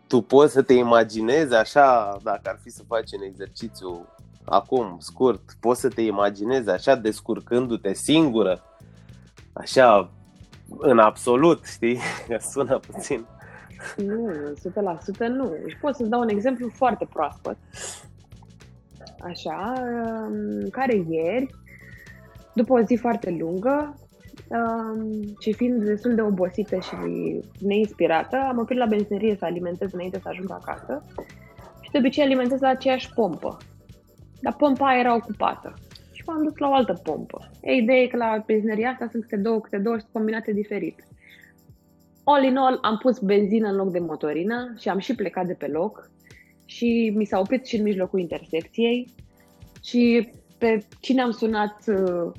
tu 0.07 0.21
poți 0.21 0.53
să 0.53 0.63
te 0.63 0.73
imaginezi 0.73 1.55
așa, 1.55 2.17
dacă 2.23 2.41
ar 2.45 2.59
fi 2.63 2.71
să 2.71 2.83
faci 2.87 3.13
un 3.13 3.23
exercițiu 3.23 4.07
acum, 4.45 4.97
scurt, 4.99 5.41
poți 5.61 5.81
să 5.81 5.89
te 5.89 6.03
imaginezi 6.03 6.71
așa 6.71 6.95
descurcându-te 6.95 7.95
singură, 7.95 8.63
așa, 9.53 10.11
în 10.79 10.99
absolut, 10.99 11.65
știi? 11.65 11.99
Sună 12.53 12.79
puțin. 12.79 13.27
Nu, 13.97 14.31
100% 15.25 15.27
nu. 15.29 15.53
Și 15.67 15.77
pot 15.77 15.95
să-ți 15.95 16.11
dau 16.11 16.21
un 16.21 16.29
exemplu 16.29 16.69
foarte 16.69 17.09
proaspăt. 17.13 17.57
Așa, 19.23 19.73
um, 19.77 20.69
care 20.71 21.05
ieri, 21.09 21.47
după 22.55 22.73
o 22.73 22.81
zi 22.81 22.97
foarte 22.97 23.37
lungă, 23.41 23.95
um, 24.49 25.21
și 25.41 25.53
fiind 25.53 25.85
destul 25.85 26.15
de 26.15 26.23
obosită 26.23 26.77
și 26.77 26.95
neinspirată, 27.61 28.37
am 28.37 28.59
oprit 28.59 28.79
la 28.79 28.87
benzinărie 28.87 29.37
să 29.37 29.45
alimentez 29.45 29.93
înainte 29.93 30.19
să 30.23 30.29
ajung 30.29 30.51
acasă 30.51 31.05
și 31.81 31.91
de 31.91 31.99
obicei 31.99 32.25
alimentez 32.25 32.61
la 32.61 32.69
aceeași 32.69 33.13
pompă. 33.15 33.57
Dar 34.41 34.55
pompa 34.55 34.99
era 34.99 35.15
ocupată 35.15 35.75
și 36.13 36.23
m-am 36.27 36.43
dus 36.43 36.57
la 36.57 36.69
o 36.69 36.75
altă 36.75 37.01
pompă. 37.03 37.51
E 37.61 37.73
ideea 37.73 37.99
e 37.99 38.07
că 38.07 38.17
la 38.17 38.43
benzinăria 38.47 38.91
asta 38.91 39.09
sunt 39.11 39.23
câte 39.23 39.37
două, 39.37 39.61
câte 39.61 39.79
două 39.79 39.99
și 39.99 40.05
combinate 40.13 40.53
diferit. 40.53 41.05
All 42.25 42.45
in 42.45 42.57
all, 42.57 42.79
am 42.83 42.99
pus 42.99 43.19
benzină 43.19 43.69
în 43.69 43.77
loc 43.77 43.91
de 43.91 43.99
motorină 43.99 44.75
și 44.79 44.89
am 44.89 44.99
și 44.99 45.15
plecat 45.15 45.47
de 45.47 45.55
pe 45.55 45.67
loc 45.67 46.11
și 46.65 47.13
mi 47.15 47.25
s-a 47.25 47.39
oprit 47.39 47.67
și 47.67 47.77
în 47.77 47.83
mijlocul 47.83 48.21
intersecției 48.21 49.15
și 49.83 50.29
pe 50.59 50.87
cine 51.01 51.23
am 51.23 51.31
sunat 51.31 51.77
uh, 51.87 52.33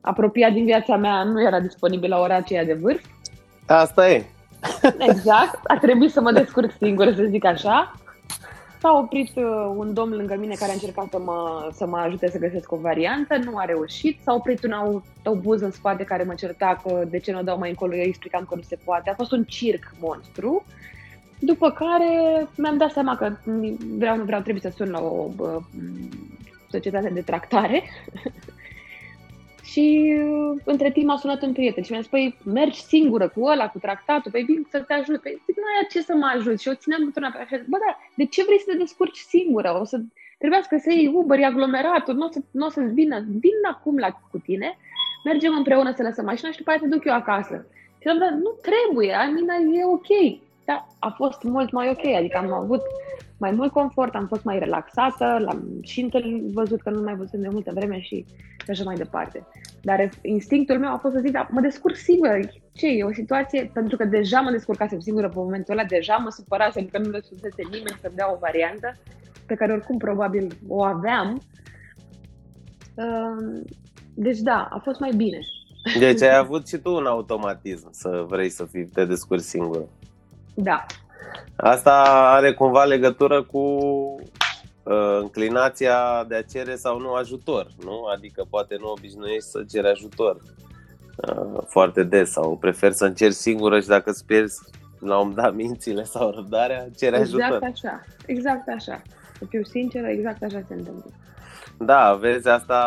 apropiat 0.00 0.52
din 0.52 0.64
viața 0.64 0.96
mea 0.96 1.22
nu 1.24 1.42
era 1.42 1.60
disponibil 1.60 2.08
la 2.08 2.20
ora 2.20 2.34
aceea 2.34 2.64
de 2.64 2.74
vârf. 2.74 3.04
Asta 3.66 4.10
e. 4.10 4.24
Exact, 4.98 5.60
a 5.64 5.78
trebuit 5.78 6.10
să 6.10 6.20
mă 6.20 6.32
descurc 6.32 6.72
singur, 6.80 7.14
să 7.14 7.24
zic 7.28 7.44
așa. 7.44 7.92
S-a 8.80 8.96
oprit 8.96 9.30
uh, 9.36 9.44
un 9.76 9.94
domn 9.94 10.12
lângă 10.12 10.36
mine 10.38 10.54
care 10.54 10.70
a 10.70 10.74
încercat 10.74 11.06
să 11.10 11.18
mă, 11.18 11.68
să 11.72 11.86
mă 11.86 11.96
ajute 11.96 12.30
să 12.30 12.38
găsesc 12.38 12.72
o 12.72 12.76
variantă, 12.76 13.36
nu 13.36 13.56
a 13.56 13.64
reușit. 13.64 14.20
S-a 14.22 14.34
oprit 14.34 14.64
un 14.64 14.72
autobuz 14.72 15.60
în 15.60 15.70
spate 15.70 16.04
care 16.04 16.22
mă 16.22 16.34
certa 16.34 16.80
că 16.82 17.04
de 17.10 17.18
ce 17.18 17.32
nu 17.32 17.38
o 17.38 17.42
dau 17.42 17.58
mai 17.58 17.68
încolo, 17.68 17.94
eu 17.94 18.00
îi 18.00 18.08
explicam 18.08 18.44
că 18.48 18.54
nu 18.54 18.62
se 18.62 18.78
poate. 18.84 19.10
A 19.10 19.14
fost 19.14 19.32
un 19.32 19.44
circ 19.44 19.94
monstru. 20.00 20.64
După 21.40 21.70
care 21.70 22.46
mi-am 22.56 22.76
dat 22.76 22.90
seama 22.90 23.16
că 23.16 23.36
vreau, 23.96 24.16
nu 24.16 24.24
vreau, 24.24 24.40
trebuie 24.40 24.70
să 24.70 24.76
sun 24.76 24.90
la 24.90 25.00
o 25.00 25.28
uh, 25.38 25.56
societate 26.70 27.08
de 27.08 27.20
tractare 27.20 27.82
Și 29.70 30.16
uh, 30.24 30.60
între 30.64 30.90
timp 30.90 31.06
m-a 31.06 31.16
sunat 31.16 31.42
un 31.42 31.52
prieten 31.52 31.82
și 31.82 31.90
mi-a 31.90 32.00
zis, 32.00 32.10
păi 32.10 32.38
mergi 32.44 32.80
singură 32.82 33.28
cu 33.28 33.42
ăla, 33.44 33.68
cu 33.68 33.78
tractatul, 33.78 34.30
păi 34.30 34.42
vin 34.42 34.66
să 34.70 34.78
te 34.80 34.92
ajut. 34.92 35.20
Păi 35.20 35.42
zic, 35.46 35.56
nu 35.56 35.62
ai 35.62 35.86
ce 35.90 36.00
să 36.00 36.14
mă 36.14 36.32
ajut. 36.34 36.60
Și 36.60 36.68
eu 36.68 36.74
țineam 36.74 37.02
într-una 37.02 37.30
pe 37.30 37.38
așa, 37.38 37.56
bă, 37.66 37.78
da, 37.86 37.98
de 38.14 38.24
ce 38.24 38.44
vrei 38.44 38.58
să 38.58 38.64
te 38.70 38.76
descurci 38.76 39.18
singură? 39.18 39.78
O 39.80 39.84
să 39.84 40.00
trebuiască 40.38 40.76
să 40.82 40.90
iei 40.92 41.12
Uber, 41.14 41.38
e 41.38 41.44
aglomeratul, 41.44 42.14
nu 42.14 42.26
o, 42.26 42.30
să, 42.30 42.40
n-o 42.50 42.68
să-ți 42.68 42.92
vină. 42.92 43.24
Vin 43.44 43.58
acum 43.72 43.96
la 43.98 44.10
cu 44.30 44.38
tine, 44.38 44.76
mergem 45.24 45.52
împreună 45.56 45.92
să 45.96 46.02
lăsăm 46.02 46.24
mașina 46.24 46.50
și 46.50 46.58
după 46.58 46.70
aia 46.70 46.78
te 46.78 46.86
duc 46.86 47.04
eu 47.04 47.14
acasă. 47.14 47.66
Și 48.00 48.08
am 48.08 48.18
zis, 48.18 48.42
nu 48.46 48.52
trebuie, 48.68 49.12
I 49.26 49.30
mean, 49.32 49.74
e 49.74 49.84
ok. 49.84 50.10
Dar 50.68 50.86
a 50.98 51.10
fost 51.16 51.42
mult 51.42 51.72
mai 51.72 51.88
ok, 51.88 52.14
adică 52.16 52.38
am 52.38 52.52
avut 52.52 52.82
mai 53.38 53.50
mult 53.50 53.72
confort, 53.72 54.14
am 54.14 54.26
fost 54.26 54.44
mai 54.44 54.58
relaxată, 54.58 55.38
l-am 55.40 55.62
și 55.82 56.08
văzut 56.52 56.80
că 56.80 56.90
nu 56.90 57.02
mai 57.02 57.14
văzut 57.14 57.40
de 57.40 57.48
multă 57.48 57.72
vreme 57.74 58.00
și 58.00 58.24
așa 58.68 58.84
mai 58.84 58.96
departe. 58.96 59.46
Dar 59.82 60.08
instinctul 60.22 60.78
meu 60.78 60.92
a 60.92 60.96
fost 60.96 61.14
să 61.14 61.20
zic, 61.20 61.32
da, 61.32 61.48
mă 61.50 61.60
descurc 61.60 61.96
singură. 61.96 62.38
Ce 62.72 62.86
e 62.86 63.04
o 63.04 63.12
situație? 63.12 63.70
Pentru 63.72 63.96
că 63.96 64.04
deja 64.04 64.40
mă 64.40 64.50
descurcasem 64.50 65.00
singură 65.00 65.28
pe 65.28 65.34
momentul 65.36 65.78
ăla, 65.78 65.84
deja 65.84 66.16
mă 66.16 66.30
supărasem 66.30 66.86
că 66.86 66.98
nu 66.98 67.08
lăsuse 67.08 67.48
nimeni 67.70 67.98
să-mi 68.00 68.14
dea 68.14 68.32
o 68.32 68.38
variantă 68.40 68.96
pe 69.46 69.54
care 69.54 69.72
oricum 69.72 69.98
probabil 69.98 70.58
o 70.66 70.82
aveam. 70.82 71.42
Ehm, 72.96 73.64
deci 74.14 74.38
da, 74.38 74.68
a 74.70 74.80
fost 74.84 75.00
mai 75.00 75.12
bine. 75.16 75.38
Deci 75.98 76.22
ai 76.22 76.36
avut 76.36 76.68
și 76.68 76.76
tu 76.76 76.94
un 76.94 77.06
automatism 77.06 77.88
să 77.90 78.24
vrei 78.28 78.48
să 78.48 78.64
fii, 78.64 78.84
te 78.84 79.04
descurci 79.04 79.42
singură. 79.42 79.88
Da, 80.60 80.86
Asta 81.56 82.02
are 82.34 82.52
cumva 82.52 82.84
legătură 82.84 83.42
cu 83.42 83.58
uh, 83.58 85.18
înclinația 85.20 86.24
de 86.28 86.34
a 86.34 86.42
cere 86.42 86.74
sau 86.74 87.00
nu 87.00 87.12
ajutor, 87.12 87.66
nu? 87.84 88.04
Adică 88.14 88.46
poate 88.50 88.76
nu 88.80 88.90
obișnuiești 88.90 89.48
să 89.48 89.64
ceri 89.70 89.88
ajutor 89.88 90.36
uh, 91.16 91.62
foarte 91.66 92.02
des 92.02 92.30
sau 92.30 92.56
preferi 92.56 92.94
să 92.94 93.04
încerci 93.04 93.34
singură 93.34 93.80
și 93.80 93.86
dacă 93.86 94.10
îți 94.10 94.24
pierzi 94.24 94.60
la 94.98 95.18
un 95.18 95.34
dat 95.34 95.54
mințile 95.54 96.04
sau 96.04 96.30
răbdarea, 96.30 96.86
cere 96.96 97.18
exact 97.18 97.42
ajutor. 97.42 97.68
Exact 97.68 97.84
așa, 97.84 98.04
exact 98.26 98.68
așa. 98.68 99.02
Să 99.38 99.44
fiu 99.48 99.62
sinceră, 99.62 100.06
exact 100.06 100.42
așa 100.42 100.60
se 100.68 100.74
întâmplă. 100.74 101.10
Da, 101.78 102.14
vezi, 102.14 102.48
asta 102.48 102.78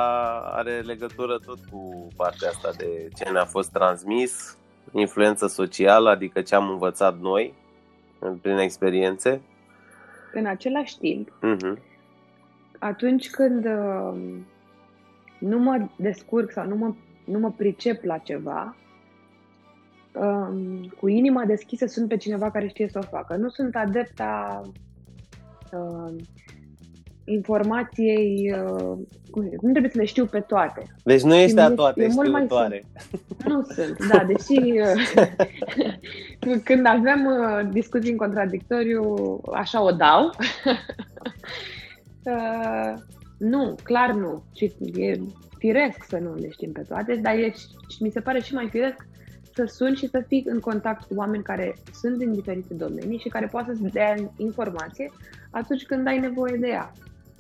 are 0.51 0.79
legătură 0.79 1.39
tot 1.45 1.57
cu 1.71 2.07
partea 2.15 2.49
asta 2.49 2.69
de 2.77 3.07
ce 3.17 3.29
ne-a 3.29 3.45
fost 3.45 3.71
transmis, 3.71 4.57
influență 4.91 5.47
socială, 5.47 6.09
adică 6.09 6.41
ce 6.41 6.55
am 6.55 6.69
învățat 6.69 7.19
noi, 7.19 7.59
prin 8.41 8.57
experiențe? 8.57 9.41
În 10.33 10.45
același 10.45 10.97
timp, 10.97 11.29
uh-huh. 11.29 11.81
atunci 12.79 13.29
când 13.29 13.65
uh, 13.65 14.13
nu 15.39 15.59
mă 15.59 15.87
descurc 15.95 16.51
sau 16.51 16.67
nu 16.67 16.75
mă, 16.75 16.93
nu 17.25 17.39
mă 17.39 17.51
pricep 17.51 18.03
la 18.03 18.17
ceva, 18.17 18.75
uh, 20.13 20.89
cu 20.99 21.07
inima 21.07 21.45
deschisă 21.45 21.85
sunt 21.85 22.07
pe 22.07 22.17
cineva 22.17 22.51
care 22.51 22.67
știe 22.67 22.87
să 22.87 22.97
o 22.97 23.07
facă. 23.07 23.35
Nu 23.35 23.49
sunt 23.49 23.75
adepta 23.75 24.61
uh, 27.25 27.33
informației, 27.33 28.53
uh, 28.53 28.97
nu 29.61 29.71
trebuie 29.71 29.91
să 29.91 29.97
le 29.97 30.05
știu 30.05 30.25
pe 30.25 30.39
toate. 30.39 30.95
Deci 31.03 31.21
nu 31.21 31.35
ești 31.35 31.59
a 31.59 31.69
toate, 31.69 32.03
e 32.03 32.07
mult 32.07 32.31
mai 32.31 32.47
sunt. 32.49 32.83
Nu 33.45 33.63
sunt, 33.63 34.07
da, 34.07 34.23
deși 34.23 34.79
uh, 36.47 36.53
când 36.63 36.85
avem 36.85 37.25
uh, 37.25 37.69
discuții 37.71 38.11
în 38.11 38.17
contradictoriu, 38.17 39.15
așa 39.53 39.83
o 39.83 39.91
dau. 39.91 40.29
nu, 43.37 43.75
clar 43.83 44.13
nu. 44.13 44.43
Și 44.55 44.73
e 44.95 45.19
firesc 45.57 46.03
să 46.07 46.17
nu 46.17 46.33
le 46.33 46.49
știm 46.49 46.71
pe 46.71 46.85
toate, 46.87 47.15
dar 47.15 47.33
e, 47.33 47.53
mi 47.99 48.09
se 48.09 48.19
pare 48.19 48.39
și 48.39 48.53
mai 48.53 48.67
firesc 48.69 49.07
să 49.53 49.65
suni 49.65 49.95
și 49.95 50.07
să 50.07 50.23
fii 50.27 50.43
în 50.47 50.59
contact 50.59 51.03
cu 51.03 51.13
oameni 51.15 51.43
care 51.43 51.75
sunt 51.93 52.17
din 52.17 52.33
diferite 52.33 52.73
domenii 52.73 53.17
și 53.17 53.29
care 53.29 53.45
poate 53.45 53.75
să-ți 53.75 53.93
dea 53.93 54.15
informație 54.37 55.11
atunci 55.49 55.85
când 55.85 56.07
ai 56.07 56.19
nevoie 56.19 56.57
de 56.57 56.67
ea 56.67 56.91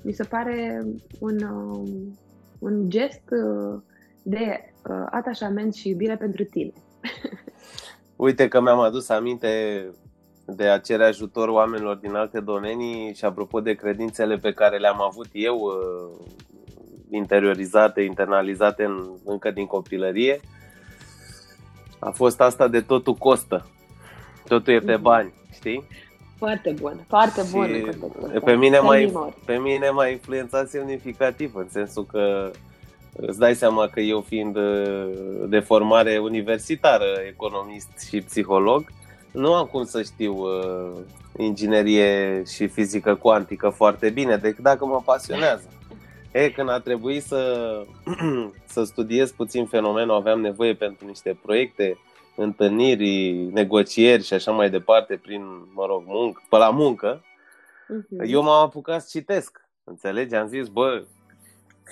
mi 0.01 0.13
se 0.13 0.23
pare 0.23 0.81
un, 1.19 1.43
um, 1.43 2.17
un 2.59 2.89
gest 2.89 3.23
uh, 3.29 3.81
de 4.23 4.73
uh, 4.89 5.05
atașament 5.09 5.73
și 5.73 5.89
iubire 5.89 6.17
pentru 6.17 6.43
tine. 6.43 6.71
Uite 8.15 8.47
că 8.47 8.61
mi-am 8.61 8.79
adus 8.79 9.09
aminte 9.09 9.85
de 10.45 10.67
a 10.67 10.79
cere 10.79 11.05
ajutor 11.05 11.47
oamenilor 11.47 11.95
din 11.95 12.13
alte 12.13 12.39
domenii 12.39 13.13
și 13.13 13.25
apropo 13.25 13.59
de 13.59 13.73
credințele 13.73 14.37
pe 14.37 14.53
care 14.53 14.77
le-am 14.77 15.01
avut 15.01 15.27
eu 15.31 15.55
uh, 15.55 16.25
interiorizate, 17.09 18.01
internalizate 18.01 18.83
în, 18.83 19.09
încă 19.25 19.51
din 19.51 19.65
copilărie, 19.65 20.39
a 21.99 22.11
fost 22.11 22.41
asta 22.41 22.67
de 22.67 22.81
totul 22.81 23.13
costă. 23.13 23.69
Totul 24.47 24.73
e 24.73 24.79
pe 24.79 24.93
mhm. 24.93 25.01
bani, 25.01 25.33
știi? 25.53 25.87
Foarte 26.41 26.73
bun, 26.79 27.05
foarte 27.07 27.41
bun. 27.51 28.41
Pe 28.43 28.55
mine, 28.55 28.79
mai, 28.79 29.13
pe 29.45 29.57
mine 29.57 29.89
m-a 29.89 30.07
influențat 30.07 30.69
semnificativ, 30.69 31.55
în 31.55 31.67
sensul 31.69 32.05
că 32.05 32.51
îți 33.15 33.39
dai 33.39 33.55
seama 33.55 33.87
că 33.87 33.99
eu 33.99 34.21
fiind 34.21 34.55
uh, 34.55 35.07
de 35.47 35.59
formare 35.59 36.17
universitară, 36.17 37.05
economist 37.27 37.89
și 38.09 38.21
psiholog, 38.21 38.83
nu 39.31 39.53
am 39.53 39.65
cum 39.65 39.83
să 39.83 40.01
știu 40.01 40.33
uh, 40.33 40.91
inginerie 41.37 42.43
și 42.43 42.67
fizică 42.67 43.15
cuantică 43.15 43.69
foarte 43.69 44.09
bine, 44.09 44.35
decât 44.35 44.63
dacă 44.63 44.85
mă 44.85 45.01
pasionează. 45.05 45.67
E, 46.31 46.49
când 46.49 46.69
a 46.69 46.79
trebuit 46.79 47.23
să, 47.23 47.83
să 48.73 48.83
studiez 48.83 49.31
puțin 49.31 49.65
fenomenul, 49.65 50.15
aveam 50.15 50.41
nevoie 50.41 50.73
pentru 50.73 51.05
niște 51.07 51.37
proiecte 51.41 51.97
întâlniri, 52.35 53.33
negocieri 53.33 54.23
și 54.23 54.33
așa 54.33 54.51
mai 54.51 54.69
departe 54.69 55.15
prin, 55.15 55.43
mă 55.73 55.85
rog, 55.85 56.03
muncă, 56.05 56.41
pe 56.49 56.57
la 56.57 56.69
muncă, 56.69 57.21
uh-huh. 57.21 58.25
eu 58.25 58.43
m-am 58.43 58.63
apucat 58.63 59.01
să 59.01 59.07
citesc. 59.11 59.69
Înțelegi? 59.83 60.35
Am 60.35 60.47
zis, 60.47 60.67
bă, 60.67 61.03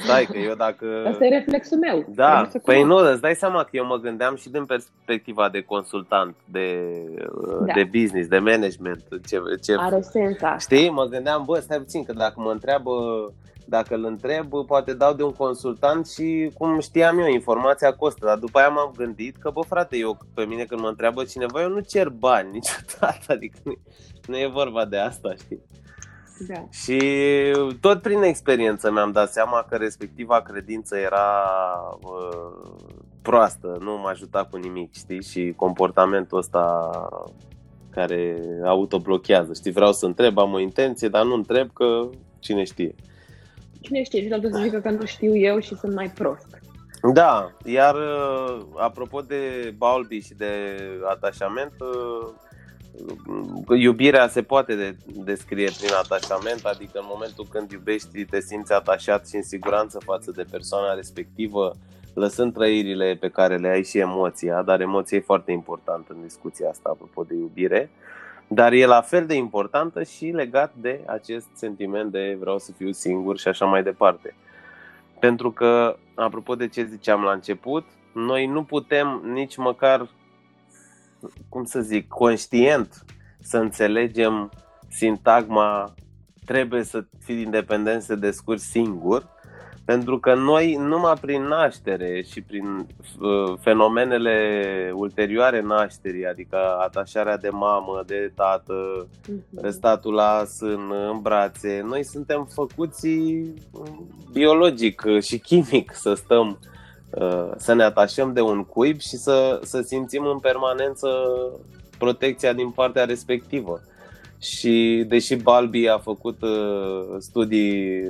Stai 0.03 0.25
că 0.25 0.37
eu 0.37 0.55
dacă... 0.55 0.85
Asta 1.11 1.25
e 1.25 1.29
reflexul 1.29 1.77
meu. 1.77 2.05
Da, 2.07 2.49
păi 2.63 2.83
nu, 2.83 2.95
îți 2.95 3.21
dai 3.21 3.35
seama 3.35 3.63
că 3.63 3.69
eu 3.71 3.85
mă 3.85 3.97
gândeam 3.97 4.35
și 4.35 4.49
din 4.49 4.65
perspectiva 4.65 5.49
de 5.49 5.61
consultant, 5.61 6.35
de, 6.51 6.89
da. 7.65 7.73
de 7.73 7.83
business, 7.83 8.27
de 8.27 8.37
management. 8.37 9.03
Ce, 9.27 9.41
ce, 9.61 9.75
Are 9.77 10.01
sens 10.01 10.33
asta. 10.41 10.57
Știi? 10.57 10.89
Mă 10.89 11.05
gândeam, 11.05 11.43
bă, 11.45 11.59
stai 11.59 11.77
puțin, 11.77 12.03
că 12.03 12.13
dacă 12.13 12.33
mă 12.35 12.51
întreabă 12.51 12.91
dacă 13.69 13.95
îl 13.95 14.05
întreb, 14.05 14.65
poate 14.65 14.93
dau 14.93 15.13
de 15.13 15.23
un 15.23 15.33
consultant 15.33 16.07
și 16.07 16.51
cum 16.57 16.79
știam 16.79 17.19
eu, 17.19 17.27
informația 17.27 17.93
costă. 17.93 18.25
Dar 18.25 18.37
după 18.37 18.59
aia 18.59 18.69
m-am 18.69 18.93
gândit 18.97 19.35
că, 19.37 19.49
bă, 19.49 19.61
frate, 19.61 19.97
eu 19.97 20.17
pe 20.33 20.45
mine 20.45 20.63
când 20.63 20.81
mă 20.81 20.87
întreabă 20.87 21.23
cineva, 21.23 21.61
eu 21.61 21.69
nu 21.69 21.79
cer 21.79 22.09
bani 22.09 22.51
niciodată. 22.57 23.25
Adică 23.27 23.57
nu, 23.63 23.73
nu 24.27 24.37
e 24.37 24.47
vorba 24.47 24.85
de 24.85 24.97
asta, 24.97 25.33
știi? 25.35 25.61
Da. 26.47 26.67
Și 26.71 26.99
tot 27.81 28.01
prin 28.01 28.21
experiență 28.21 28.91
mi-am 28.91 29.11
dat 29.11 29.31
seama 29.31 29.65
că 29.69 29.75
respectiva 29.75 30.41
credință 30.41 30.97
era 30.97 31.43
uh, 32.01 32.69
proastă, 33.21 33.77
nu 33.79 33.97
m-a 33.97 34.09
ajutat 34.09 34.49
cu 34.49 34.57
nimic, 34.57 34.93
știi? 34.93 35.23
Și 35.23 35.53
comportamentul 35.55 36.37
ăsta 36.37 36.91
care 37.89 38.41
autoblochează, 38.65 39.53
știi? 39.53 39.71
Vreau 39.71 39.91
să 39.91 40.05
întreb, 40.05 40.37
am 40.37 40.53
o 40.53 40.59
intenție, 40.59 41.07
dar 41.07 41.25
nu 41.25 41.33
întreb 41.33 41.69
că 41.73 42.09
cine 42.39 42.63
știe. 42.63 42.95
Cine 43.79 44.03
știe, 44.03 44.21
și 44.21 44.29
să 44.29 44.59
zică 44.63 44.79
că 44.79 44.89
nu 44.89 45.05
știu 45.05 45.35
eu 45.35 45.59
și 45.59 45.75
sunt 45.75 45.93
mai 45.93 46.11
prost. 46.15 46.59
Da, 47.13 47.51
iar 47.65 47.95
uh, 47.95 48.65
apropo 48.75 49.21
de 49.21 49.73
Balbi 49.77 50.19
și 50.19 50.33
de 50.33 50.51
atașament, 51.09 51.73
uh, 51.79 52.29
iubirea 53.79 54.27
se 54.27 54.41
poate 54.41 54.75
de, 54.75 54.95
descrie 55.05 55.69
prin 55.79 55.93
atașament, 56.03 56.65
adică 56.65 56.99
în 56.99 57.05
momentul 57.07 57.45
când 57.49 57.71
iubești 57.71 58.25
te 58.25 58.39
simți 58.39 58.73
atașat 58.73 59.27
și 59.27 59.35
în 59.35 59.43
siguranță 59.43 59.99
față 60.05 60.31
de 60.31 60.45
persoana 60.51 60.93
respectivă, 60.93 61.71
lăsând 62.13 62.53
trăirile 62.53 63.17
pe 63.19 63.29
care 63.29 63.57
le 63.57 63.67
ai 63.67 63.83
și 63.83 63.97
emoția, 63.97 64.61
dar 64.61 64.81
emoția 64.81 65.17
e 65.17 65.21
foarte 65.21 65.51
importantă 65.51 66.13
în 66.13 66.21
discuția 66.21 66.69
asta 66.69 66.89
apropo 66.89 67.23
de 67.23 67.33
iubire, 67.33 67.89
dar 68.49 68.71
e 68.71 68.85
la 68.85 69.01
fel 69.01 69.25
de 69.25 69.33
importantă 69.33 70.03
și 70.03 70.25
legat 70.25 70.73
de 70.75 71.01
acest 71.05 71.47
sentiment 71.53 72.11
de 72.11 72.37
vreau 72.39 72.59
să 72.59 72.71
fiu 72.71 72.91
singur 72.91 73.37
și 73.37 73.47
așa 73.47 73.65
mai 73.65 73.83
departe. 73.83 74.35
Pentru 75.19 75.51
că, 75.51 75.97
apropo 76.15 76.55
de 76.55 76.67
ce 76.67 76.83
ziceam 76.83 77.21
la 77.21 77.31
început, 77.31 77.85
noi 78.13 78.45
nu 78.45 78.63
putem 78.63 79.21
nici 79.33 79.57
măcar 79.57 80.09
cum 81.49 81.63
să 81.63 81.81
zic, 81.81 82.07
conștient 82.07 83.05
să 83.39 83.57
înțelegem 83.57 84.51
sintagma 84.87 85.93
trebuie 86.45 86.83
să 86.83 87.05
fii 87.19 87.41
independent 87.41 88.01
să 88.01 88.15
descurci 88.15 88.59
singur, 88.59 89.29
pentru 89.89 90.19
că 90.19 90.33
noi 90.33 90.75
numai 90.75 91.13
prin 91.21 91.41
naștere 91.41 92.21
și 92.21 92.41
prin 92.41 92.87
uh, 93.19 93.57
fenomenele 93.61 94.91
ulterioare 94.95 95.61
nașterii, 95.61 96.25
adică 96.25 96.57
atașarea 96.79 97.37
de 97.37 97.49
mamă, 97.49 98.03
de 98.05 98.31
tată, 98.35 99.07
uh-huh. 99.07 99.69
statul 99.69 100.13
la 100.13 100.43
sân, 100.45 100.91
în 101.11 101.21
brațe, 101.21 101.81
noi 101.85 102.03
suntem 102.03 102.47
făcuți 102.53 103.07
biologic 104.31 105.03
și 105.21 105.39
chimic 105.39 105.93
să 105.93 106.13
stăm 106.13 106.59
Uh, 107.11 107.49
să 107.57 107.73
ne 107.73 107.83
atașăm 107.83 108.33
de 108.33 108.41
un 108.41 108.63
cuib 108.63 108.99
și 108.99 109.15
să, 109.15 109.59
să 109.63 109.81
simțim 109.81 110.25
în 110.25 110.39
permanență 110.39 111.07
protecția 111.97 112.53
din 112.53 112.69
partea 112.69 113.05
respectivă. 113.05 113.81
Și 114.39 115.05
deși 115.07 115.35
Balbi 115.35 115.87
a 115.87 115.97
făcut 115.97 116.41
uh, 116.41 117.15
studii 117.17 118.01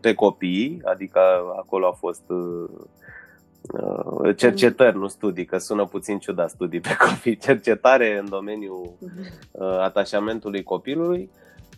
pe 0.00 0.14
copii, 0.14 0.80
adică 0.84 1.20
acolo 1.58 1.86
a 1.86 1.92
fost 1.92 2.22
uh, 2.26 2.68
cercetări, 4.36 4.98
nu 4.98 5.08
studii, 5.08 5.44
că 5.44 5.58
sună 5.58 5.84
puțin 5.84 6.18
ciudat 6.18 6.50
studii 6.50 6.80
pe 6.80 6.96
copii, 6.96 7.36
cercetare 7.46 8.18
în 8.18 8.28
domeniul 8.28 8.92
atașamentului 9.80 10.62
copilului, 10.62 11.30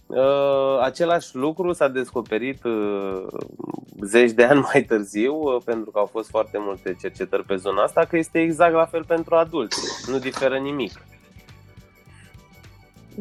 Uh, 0.07 0.79
același 0.81 1.37
lucru 1.37 1.73
s-a 1.73 1.89
descoperit 1.89 2.65
uh, 2.65 3.27
zeci 4.01 4.31
de 4.31 4.45
ani 4.45 4.61
mai 4.73 4.83
târziu, 4.83 5.35
uh, 5.35 5.63
pentru 5.65 5.91
că 5.91 5.99
au 5.99 6.07
fost 6.07 6.29
foarte 6.29 6.59
multe 6.61 6.97
cercetări 7.01 7.45
pe 7.45 7.57
zona 7.57 7.83
asta, 7.83 8.05
că 8.05 8.17
este 8.17 8.41
exact 8.41 8.75
la 8.75 8.85
fel 8.85 9.05
pentru 9.05 9.35
adulți. 9.35 10.11
Nu 10.11 10.19
diferă 10.19 10.59
nimic. 10.59 11.01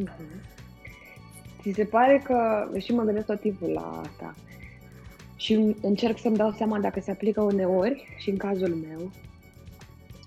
Uh-huh. 0.01 0.52
Ți 1.63 1.71
se 1.71 1.83
pare 1.83 2.21
că, 2.23 2.67
și 2.77 2.93
mă 2.93 3.03
gândesc 3.03 3.25
tot 3.25 3.39
timpul 3.39 3.69
la 3.69 4.01
asta, 4.01 4.35
și 5.35 5.75
încerc 5.81 6.17
să-mi 6.19 6.37
dau 6.37 6.51
seama 6.51 6.79
dacă 6.79 6.99
se 6.99 7.11
aplică 7.11 7.41
uneori, 7.41 8.15
și 8.17 8.29
în 8.29 8.37
cazul 8.37 8.77
meu, 8.89 9.11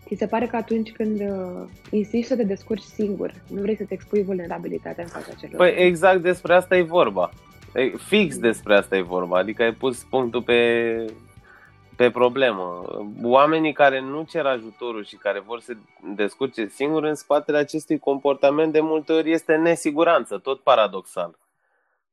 Ți 0.07 0.15
se 0.15 0.27
pare 0.27 0.47
că 0.47 0.57
atunci 0.57 0.93
când 0.93 1.21
uh, 1.21 1.69
insisti 1.91 2.27
să 2.27 2.37
te 2.37 2.45
descurci 2.45 2.83
singur, 2.83 3.35
nu 3.49 3.61
vrei 3.61 3.77
să-ți 3.77 3.93
expui 3.93 4.23
vulnerabilitatea 4.23 5.05
în 5.05 5.11
fața 5.11 5.33
celor? 5.41 5.57
Păi 5.57 5.75
exact 5.77 6.23
despre 6.23 6.55
asta 6.55 6.77
e 6.77 6.83
vorba. 6.83 7.31
E, 7.75 7.97
fix 7.97 8.39
despre 8.39 8.77
asta 8.77 8.97
e 8.97 9.03
vorba. 9.03 9.39
Adică 9.39 9.63
ai 9.63 9.73
pus 9.73 10.07
punctul 10.11 10.43
pe, 10.43 10.55
pe 11.97 12.11
problemă. 12.11 12.85
Oamenii 13.23 13.73
care 13.73 14.01
nu 14.01 14.23
cer 14.29 14.47
ajutorul 14.47 15.05
și 15.05 15.17
care 15.17 15.41
vor 15.41 15.61
să 15.61 15.73
descurce 16.15 16.67
singur 16.67 17.05
în 17.05 17.15
spatele 17.15 17.59
acestui 17.59 17.99
comportament 17.99 18.73
de 18.73 18.81
multe 18.81 19.13
ori 19.13 19.31
este 19.31 19.55
nesiguranță, 19.55 20.39
tot 20.39 20.61
paradoxal. 20.61 21.39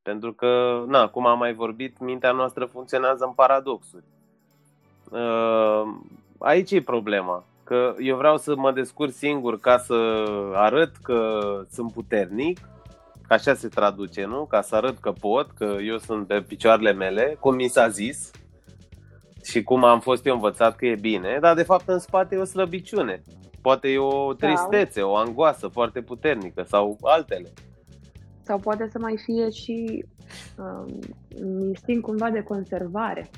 Pentru 0.02 0.34
că, 0.34 0.84
na, 0.88 1.08
cum 1.08 1.28
am 1.28 1.38
mai 1.38 1.54
vorbit, 1.54 2.00
mintea 2.00 2.32
noastră 2.32 2.65
funcționează 2.65 3.26
în 3.26 3.32
paradoxuri. 3.32 4.04
Uh, 5.12 5.84
aici 6.39 6.72
e 6.72 6.82
problema 6.82 7.43
că 7.63 7.96
eu 8.00 8.17
vreau 8.17 8.38
să 8.38 8.56
mă 8.56 8.72
descurc 8.72 9.12
singur 9.12 9.60
ca 9.60 9.78
să 9.78 10.26
arăt 10.54 10.96
că 10.96 11.39
sunt 11.72 11.91
puternic, 11.91 12.60
așa 13.30 13.54
se 13.54 13.67
traduce, 13.67 14.26
nu? 14.26 14.46
Ca 14.46 14.62
să 14.62 14.76
arăt 14.76 14.98
că 14.98 15.12
pot, 15.12 15.52
că 15.52 15.76
eu 15.84 15.98
sunt 15.98 16.28
pe 16.28 16.41
picioarele 16.41 16.91
mele, 16.91 17.38
cum 17.39 17.56
mi 17.56 17.67
s-a 17.67 17.88
zis 17.88 18.32
și 19.44 19.64
cum 19.64 19.84
am 19.84 20.00
fost 20.00 20.26
eu 20.26 20.34
învățat 20.34 20.76
că 20.76 20.86
e 20.86 20.96
bine, 20.96 21.38
dar 21.42 21.56
de 21.56 21.64
fapt 21.64 21.88
în 21.88 22.00
spate 22.00 22.36
e 22.36 22.38
o 22.38 22.44
slăbiciune. 22.44 23.22
Poate 23.62 23.88
e 23.88 23.98
o 23.98 24.34
tristețe, 24.34 25.02
o 25.02 25.16
angoasă 25.16 25.68
foarte 25.68 26.02
puternică 26.02 26.64
sau 26.64 26.98
altele. 27.02 27.54
Sau 28.42 28.60
poate 28.60 28.88
să 28.92 29.00
mai 29.00 29.18
fie 29.26 29.50
și 29.50 30.06
um, 30.58 31.00
instinct 31.68 32.02
cumva 32.02 32.30
de 32.30 32.42
conservare. 32.42 33.30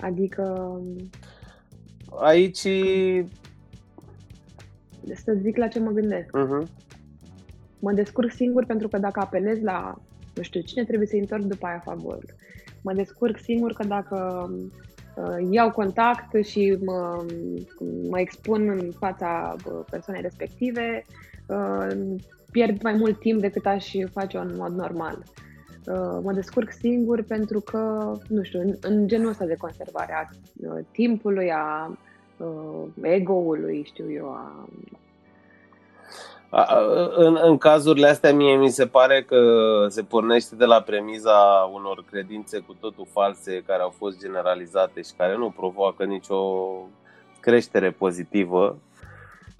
Adică 0.00 0.76
aici... 2.20 2.66
Să 5.14 5.32
zic 5.40 5.56
la 5.56 5.68
ce 5.68 5.80
mă 5.80 5.90
gândesc. 5.90 6.28
Uh-huh. 6.28 6.68
Mă 7.78 7.92
descurc 7.92 8.30
singur 8.30 8.64
pentru 8.64 8.88
că 8.88 8.98
dacă 8.98 9.20
apelez 9.20 9.60
la, 9.60 9.94
nu 10.34 10.42
știu, 10.42 10.60
cine 10.60 10.84
trebuie 10.84 11.06
să 11.06 11.16
întorc 11.16 11.42
după 11.42 11.66
aia 11.66 11.82
favorul. 11.84 12.34
Mă 12.82 12.92
descurc 12.92 13.38
singur 13.38 13.72
că 13.72 13.84
dacă 13.84 14.48
uh, 15.16 15.46
iau 15.50 15.70
contact 15.70 16.44
și 16.44 16.78
mă, 16.84 17.24
mă 18.10 18.20
expun 18.20 18.68
în 18.68 18.90
fața 18.98 19.56
uh, 19.66 19.80
persoanei 19.90 20.22
respective, 20.22 21.04
uh, 21.46 21.86
pierd 22.50 22.82
mai 22.82 22.92
mult 22.92 23.18
timp 23.18 23.40
decât 23.40 23.66
aș 23.66 23.92
face-o 24.12 24.40
în 24.40 24.54
mod 24.56 24.72
normal. 24.72 25.22
Uh, 25.86 26.18
mă 26.22 26.32
descurc 26.32 26.70
singur 26.70 27.22
pentru 27.22 27.60
că, 27.60 28.12
nu 28.28 28.42
știu, 28.42 28.60
în, 28.60 28.74
în 28.80 29.06
genul 29.06 29.28
ăsta 29.28 29.44
de 29.44 29.56
conservare 29.56 30.12
a 30.12 30.28
uh, 30.56 30.84
timpului, 30.92 31.50
a 31.52 31.98
uh, 32.36 32.88
ego-ului, 33.00 33.82
știu 33.84 34.12
eu, 34.12 34.28
a 34.28 34.68
în, 37.14 37.38
în 37.42 37.58
cazurile 37.58 38.08
astea 38.08 38.32
mie 38.32 38.56
mi 38.56 38.70
se 38.70 38.86
pare 38.86 39.22
că 39.22 39.40
se 39.88 40.02
pornește 40.02 40.56
de 40.56 40.64
la 40.64 40.80
premiza 40.80 41.70
unor 41.72 42.04
credințe 42.10 42.58
cu 42.58 42.76
totul 42.80 43.06
false 43.12 43.62
care 43.66 43.82
au 43.82 43.94
fost 43.96 44.20
generalizate 44.20 45.02
și 45.02 45.12
care 45.16 45.36
nu 45.36 45.50
provoacă 45.50 46.04
nicio 46.04 46.38
creștere 47.40 47.90
pozitivă 47.90 48.78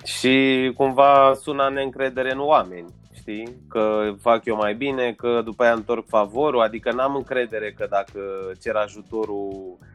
și 0.05 0.73
cumva 0.77 1.33
sună 1.35 1.71
neîncredere 1.73 2.33
în 2.33 2.41
oameni 2.41 2.87
știi? 3.15 3.57
Că 3.69 4.13
fac 4.21 4.45
eu 4.45 4.57
mai 4.57 4.75
bine, 4.75 5.13
că 5.13 5.41
după 5.45 5.63
aia 5.63 5.73
întorc 5.73 6.07
favorul, 6.09 6.61
adică 6.61 6.93
n-am 6.93 7.15
încredere 7.15 7.73
că 7.73 7.87
dacă 7.91 8.21
cer 8.61 8.75
ajutorul 8.75 9.77
uh, 9.81 9.87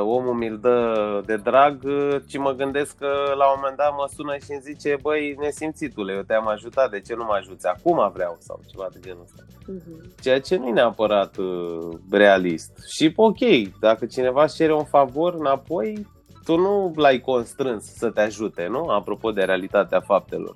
omul 0.00 0.34
mi-l 0.34 0.58
dă 0.58 1.22
de 1.26 1.36
drag, 1.36 1.82
uh, 1.84 2.16
ci 2.28 2.36
mă 2.36 2.52
gândesc 2.52 2.96
că 2.96 3.06
la 3.36 3.46
un 3.46 3.54
moment 3.56 3.76
dat 3.76 3.92
mă 3.92 4.08
sună 4.14 4.36
și 4.36 4.50
îmi 4.52 4.60
zice 4.60 4.96
băi, 5.02 5.36
nesimțitule, 5.38 6.12
eu 6.12 6.22
te-am 6.22 6.48
ajutat, 6.48 6.90
de 6.90 7.00
ce 7.00 7.14
nu 7.14 7.24
mă 7.24 7.34
ajuți? 7.34 7.66
Acum 7.66 8.10
vreau 8.12 8.36
sau 8.38 8.60
ceva 8.70 8.88
de 8.92 8.98
genul 9.00 9.22
ăsta. 9.22 9.42
Uh-huh. 9.44 10.20
Ceea 10.20 10.40
ce 10.40 10.56
nu 10.56 10.66
e 10.68 10.72
neapărat 10.72 11.36
uh, 11.36 11.98
realist. 12.10 12.70
Și 12.96 13.12
ok, 13.16 13.38
dacă 13.80 14.06
cineva 14.06 14.42
își 14.42 14.54
cere 14.54 14.74
un 14.74 14.84
favor 14.84 15.34
înapoi, 15.34 16.06
tu 16.44 16.56
nu 16.56 16.92
l-ai 16.96 17.20
constrâns 17.20 17.84
să 17.84 18.10
te 18.10 18.20
ajute, 18.20 18.66
nu? 18.66 18.88
Apropo 18.88 19.30
de 19.30 19.42
realitatea 19.42 20.00
faptelor. 20.00 20.54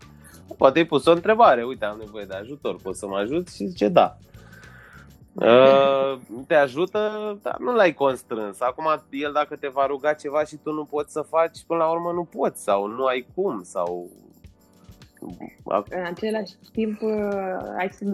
Poate 0.57 0.79
ai 0.79 0.85
pus 0.85 1.07
o 1.07 1.13
întrebare, 1.13 1.65
uite, 1.65 1.85
am 1.85 1.99
nevoie 1.99 2.25
de 2.25 2.35
ajutor, 2.35 2.77
poți 2.83 2.99
să 2.99 3.07
mă 3.07 3.17
ajut? 3.17 3.49
Și 3.49 3.67
zice 3.67 3.89
da. 3.89 4.17
Uh, 5.40 6.18
te 6.46 6.55
ajută, 6.55 6.98
dar 7.42 7.57
nu 7.59 7.74
l-ai 7.74 7.94
constrâns. 7.94 8.61
Acum, 8.61 8.85
el 9.11 9.33
dacă 9.33 9.57
te 9.57 9.68
va 9.68 9.87
ruga 9.87 10.12
ceva 10.12 10.44
și 10.44 10.57
tu 10.57 10.72
nu 10.72 10.85
poți 10.85 11.12
să 11.12 11.20
faci, 11.20 11.59
până 11.66 11.85
la 11.85 11.90
urmă 11.90 12.12
nu 12.12 12.24
poți 12.24 12.62
sau 12.62 12.87
nu 12.87 13.05
ai 13.05 13.27
cum 13.35 13.62
sau... 13.62 14.11
În 15.90 16.05
același 16.05 16.53
timp, 16.72 17.03
uh, 17.03 17.57
hai 17.77 17.88
să 17.90 18.05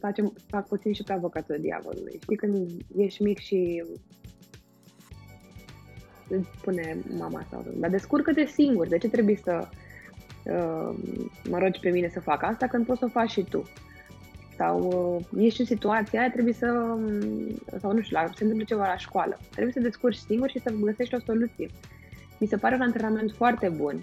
facem, 0.00 0.32
fac 0.48 0.68
puțin 0.68 0.92
și 0.92 1.02
pe 1.02 1.12
avocatul 1.12 1.56
diavolului. 1.60 2.18
Știi 2.22 2.36
când 2.36 2.70
ești 2.96 3.22
mic 3.22 3.38
și 3.38 3.84
îți 6.28 6.48
spune 6.58 6.98
mama 7.18 7.44
sau 7.50 7.64
dar 7.74 7.90
descurcă-te 7.90 8.44
singur, 8.44 8.86
de 8.86 8.98
ce 8.98 9.08
trebuie 9.08 9.36
să 9.36 9.68
uh, 10.44 10.98
mă 11.50 11.58
rogi 11.58 11.80
pe 11.80 11.90
mine 11.90 12.08
să 12.08 12.20
fac 12.20 12.42
asta 12.42 12.66
când 12.66 12.86
poți 12.86 12.98
să 12.98 13.04
o 13.04 13.08
faci 13.08 13.30
și 13.30 13.42
tu? 13.42 13.62
Sau 14.56 14.78
uh, 15.34 15.44
ești 15.44 15.60
în 15.60 15.66
situația 15.66 16.20
aia, 16.20 16.30
trebuie 16.30 16.54
să, 16.54 16.66
um, 16.66 17.10
sau 17.80 17.92
nu 17.92 18.00
știu, 18.00 18.16
la, 18.16 18.26
se 18.26 18.42
întâmplă 18.42 18.64
ceva 18.64 18.86
la 18.86 18.96
școală. 18.96 19.38
Trebuie 19.50 19.72
să 19.72 19.80
descurci 19.80 20.16
singur 20.16 20.50
și 20.50 20.60
să 20.60 20.74
găsești 20.80 21.14
o 21.14 21.18
soluție. 21.18 21.68
Mi 22.38 22.46
se 22.46 22.56
pare 22.56 22.74
un 22.74 22.80
antrenament 22.80 23.32
foarte 23.32 23.68
bun, 23.68 24.00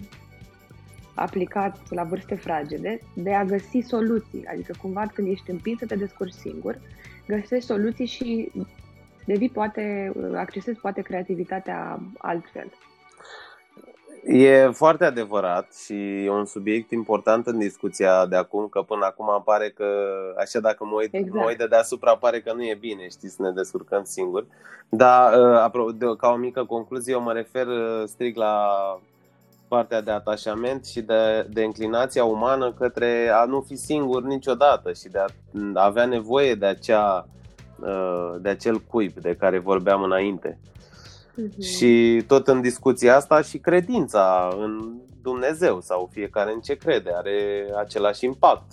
aplicat 1.14 1.90
la 1.90 2.02
vârste 2.04 2.34
fragede, 2.34 3.00
de 3.14 3.34
a 3.34 3.44
găsi 3.44 3.80
soluții. 3.86 4.46
Adică 4.46 4.74
cumva 4.82 5.06
când 5.14 5.28
ești 5.28 5.50
împins 5.50 5.78
să 5.78 5.86
te 5.86 5.96
descurci 5.96 6.32
singur, 6.32 6.80
găsești 7.26 7.66
soluții 7.66 8.06
și 8.06 8.52
devii 9.26 9.50
poate, 9.50 10.12
accesezi 10.34 10.80
poate 10.80 11.00
creativitatea 11.00 12.00
altfel. 12.18 12.72
E 14.24 14.70
foarte 14.72 15.04
adevărat 15.04 15.74
și 15.84 16.24
e 16.24 16.30
un 16.30 16.44
subiect 16.44 16.90
important 16.90 17.46
în 17.46 17.58
discuția 17.58 18.26
de 18.26 18.36
acum, 18.36 18.68
că 18.68 18.82
până 18.82 19.04
acum 19.04 19.42
pare 19.44 19.68
că, 19.68 19.84
așa 20.38 20.60
dacă 20.60 20.84
mă 20.84 20.96
uit, 20.96 21.14
exact. 21.14 21.34
mă 21.34 21.44
uit 21.46 21.58
de 21.58 21.66
deasupra, 21.66 22.16
pare 22.16 22.40
că 22.40 22.52
nu 22.52 22.62
e 22.62 22.76
bine, 22.80 23.08
știi, 23.08 23.28
să 23.28 23.42
ne 23.42 23.50
descurcăm 23.50 24.04
singuri. 24.04 24.46
Dar, 24.88 25.32
uh, 26.00 26.16
ca 26.16 26.28
o 26.28 26.36
mică 26.36 26.64
concluzie, 26.64 27.12
eu 27.12 27.20
mă 27.20 27.32
refer 27.32 27.66
uh, 27.66 28.02
strict 28.06 28.36
la 28.36 28.68
partea 29.68 30.00
de 30.00 30.10
atașament 30.10 30.86
și 30.86 31.00
de, 31.00 31.46
de 31.50 31.62
inclinația 31.62 32.24
umană 32.24 32.72
către 32.72 33.30
a 33.34 33.44
nu 33.44 33.60
fi 33.60 33.76
singur 33.76 34.22
niciodată 34.22 34.92
și 34.92 35.08
de 35.08 35.18
a 35.74 35.84
avea 35.84 36.06
nevoie 36.06 36.54
de, 36.54 36.66
acea, 36.66 37.28
uh, 37.80 38.34
de 38.40 38.48
acel 38.48 38.78
cuib 38.78 39.12
de 39.12 39.36
care 39.38 39.58
vorbeam 39.58 40.02
înainte. 40.02 40.58
Uh-huh. 41.48 41.76
Și 41.76 42.22
tot 42.26 42.48
în 42.48 42.60
discuția 42.60 43.16
asta 43.16 43.42
și 43.42 43.58
credința 43.58 44.56
în 44.58 45.00
Dumnezeu 45.22 45.80
sau 45.80 46.08
fiecare 46.12 46.52
în 46.52 46.60
ce 46.60 46.74
crede 46.74 47.10
are 47.14 47.66
același 47.78 48.24
impact 48.24 48.72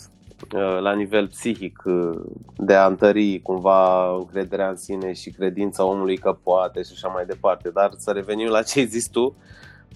uh, 0.55 0.79
la 0.79 0.93
nivel 0.93 1.27
psihic 1.27 1.83
uh, 1.85 2.19
de 2.57 2.73
a 2.73 2.85
întări 2.85 3.39
cumva 3.41 4.09
încrederea 4.15 4.69
în 4.69 4.75
sine 4.75 5.13
și 5.13 5.31
credința 5.31 5.83
omului 5.83 6.17
că 6.17 6.37
poate 6.43 6.83
și 6.83 6.91
așa 6.93 7.07
mai 7.07 7.25
departe. 7.25 7.69
Dar 7.69 7.89
să 7.97 8.11
revenim 8.11 8.47
la 8.47 8.61
ce 8.61 8.79
ai 8.79 8.85
zis 8.85 9.07
tu, 9.07 9.35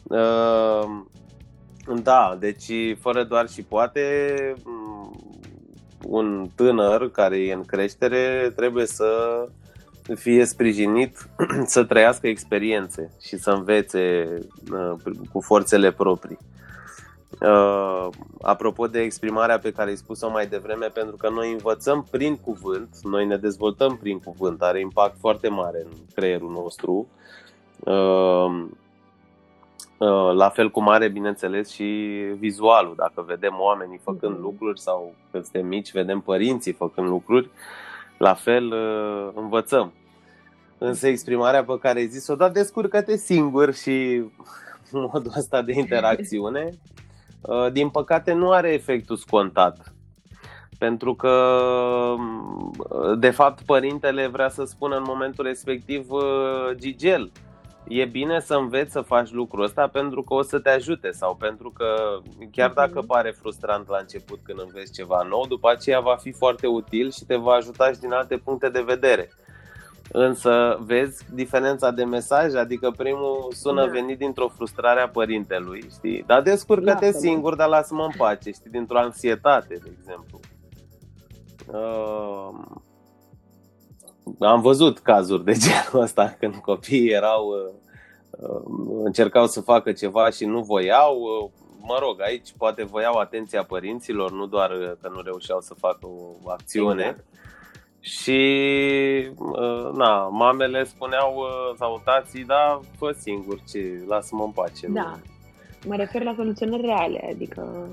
uh, 0.03 1.01
da, 2.03 2.37
deci 2.39 2.71
fără 2.99 3.23
doar 3.23 3.49
și 3.49 3.61
poate 3.61 4.01
mm, 4.63 5.15
un 6.07 6.49
tânăr 6.55 7.11
care 7.11 7.37
e 7.37 7.53
în 7.53 7.63
creștere 7.63 8.51
trebuie 8.55 8.85
să 8.85 9.07
fie 10.15 10.45
sprijinit 10.45 11.29
să 11.65 11.83
trăiască 11.83 12.27
experiențe 12.27 13.11
și 13.21 13.37
să 13.37 13.51
învețe 13.51 14.33
uh, 14.71 15.13
cu 15.31 15.41
forțele 15.41 15.91
proprii. 15.91 16.37
Uh, 17.39 18.07
apropo 18.41 18.87
de 18.87 19.01
exprimarea 19.01 19.59
pe 19.59 19.71
care 19.71 19.89
ai 19.89 19.95
spus-o 19.95 20.29
mai 20.29 20.47
devreme, 20.47 20.85
pentru 20.85 21.15
că 21.15 21.29
noi 21.29 21.51
învățăm 21.51 22.07
prin 22.11 22.35
cuvânt, 22.37 22.97
noi 23.03 23.25
ne 23.25 23.37
dezvoltăm 23.37 23.97
prin 23.97 24.19
cuvânt, 24.19 24.61
are 24.61 24.79
impact 24.79 25.15
foarte 25.19 25.47
mare 25.47 25.81
în 25.85 25.91
creierul 26.15 26.51
nostru. 26.51 27.07
Uh, 27.79 28.65
la 30.33 30.49
fel 30.49 30.69
cum 30.69 30.89
are, 30.89 31.07
bineînțeles, 31.07 31.69
și 31.69 31.83
vizualul. 32.37 32.93
Dacă 32.97 33.21
vedem 33.27 33.55
oamenii 33.59 33.99
făcând 34.03 34.33
mhm. 34.33 34.41
lucruri 34.41 34.79
sau 34.79 35.13
când 35.31 35.43
suntem 35.43 35.67
mici, 35.67 35.91
vedem 35.91 36.19
părinții 36.19 36.73
făcând 36.73 37.07
lucruri, 37.07 37.49
la 38.17 38.33
fel 38.33 38.73
învățăm. 39.35 39.93
Însă 40.83 41.07
exprimarea 41.07 41.63
pe 41.63 41.77
care 41.79 41.99
ai 41.99 42.07
zis-o, 42.07 42.35
da, 42.35 42.49
descurcă-te 42.49 43.17
singur 43.17 43.73
și 43.73 44.23
modul 45.11 45.31
ăsta 45.37 45.61
de 45.61 45.73
interacțiune, 45.73 46.69
uh, 47.41 47.71
din 47.71 47.89
păcate 47.89 48.33
nu 48.33 48.51
are 48.51 48.73
efectul 48.73 49.15
scontat. 49.15 49.93
Pentru 50.77 51.15
că, 51.15 51.29
uh, 52.77 53.19
de 53.19 53.29
fapt, 53.29 53.61
părintele 53.65 54.27
vrea 54.27 54.49
să 54.49 54.63
spună 54.63 54.95
în 54.95 55.03
momentul 55.05 55.45
respectiv, 55.45 56.11
uh, 56.11 56.75
Gigel, 56.75 57.31
e 57.87 58.05
bine 58.05 58.39
să 58.39 58.53
înveți 58.53 58.91
să 58.91 59.01
faci 59.01 59.31
lucrul 59.31 59.63
ăsta 59.63 59.87
pentru 59.87 60.23
că 60.23 60.33
o 60.33 60.41
să 60.41 60.59
te 60.59 60.69
ajute 60.69 61.11
sau 61.11 61.35
pentru 61.35 61.71
că 61.71 62.19
chiar 62.51 62.71
dacă 62.71 62.97
mhm. 62.97 63.05
pare 63.05 63.31
frustrant 63.31 63.87
la 63.87 63.97
început 63.97 64.39
când 64.43 64.59
înveți 64.59 64.93
ceva 64.93 65.25
nou, 65.29 65.45
după 65.47 65.69
aceea 65.69 65.99
va 65.99 66.15
fi 66.15 66.31
foarte 66.31 66.67
util 66.67 67.11
și 67.11 67.25
te 67.25 67.35
va 67.35 67.53
ajuta 67.53 67.91
și 67.91 67.99
din 67.99 68.11
alte 68.11 68.37
puncte 68.37 68.69
de 68.69 68.81
vedere. 68.81 69.29
Însă 70.11 70.77
vezi 70.85 71.25
diferența 71.33 71.91
de 71.91 72.03
mesaj, 72.03 72.53
adică 72.53 72.93
primul 72.97 73.47
sună 73.51 73.85
da. 73.85 73.91
venit 73.91 74.17
dintr-o 74.17 74.47
frustrare 74.47 75.01
a 75.01 75.09
părintelui, 75.09 75.83
știi? 75.91 76.23
Dar 76.27 76.41
descurcă-te 76.41 77.11
singur, 77.11 77.55
dar 77.55 77.67
lasă-mă 77.67 78.03
în 78.03 78.11
pace, 78.17 78.51
știi? 78.51 78.71
Dintr-o 78.71 78.97
ansietate, 78.97 79.79
de 79.83 79.91
exemplu. 79.99 80.39
Uh, 81.67 82.49
am 84.39 84.61
văzut 84.61 84.99
cazuri 84.99 85.43
de 85.43 85.53
genul 85.53 86.03
ăsta 86.03 86.27
când 86.39 86.55
copiii 86.55 87.11
erau 87.11 87.47
uh, 87.47 87.73
uh, 88.29 88.61
încercau 89.03 89.47
să 89.47 89.61
facă 89.61 89.91
ceva 89.91 90.29
și 90.29 90.45
nu 90.45 90.61
voiau. 90.61 91.17
Uh, 91.19 91.49
mă 91.81 91.97
rog, 92.01 92.21
aici 92.21 92.53
poate 92.57 92.83
voiau 92.83 93.17
atenția 93.17 93.63
părinților, 93.63 94.31
nu 94.31 94.45
doar 94.45 94.97
că 95.01 95.09
nu 95.13 95.21
reușeau 95.21 95.61
să 95.61 95.73
facă 95.73 96.07
o 96.43 96.49
acțiune. 96.49 97.03
Exact 97.03 97.25
și, 98.01 98.39
uh, 99.37 99.91
na, 99.93 100.27
mamele 100.27 100.83
spuneau, 100.83 101.35
uh, 101.35 101.75
sau 101.77 102.01
tații, 102.03 102.45
da, 102.45 102.79
fă 102.97 103.15
singur, 103.19 103.59
ce, 103.69 104.03
lasă-mă 104.07 104.43
în 104.43 104.51
pace. 104.51 104.87
Da, 104.87 105.19
mă 105.85 105.95
refer 105.95 106.23
la 106.23 106.33
soluționări 106.35 106.85
reale, 106.85 107.29
adică, 107.33 107.89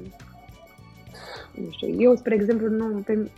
nu 1.54 1.70
știu, 1.70 2.00
eu, 2.00 2.14
spre 2.14 2.34
exemplu, 2.34 2.68
nu, 2.68 2.98
pe, 2.98 3.30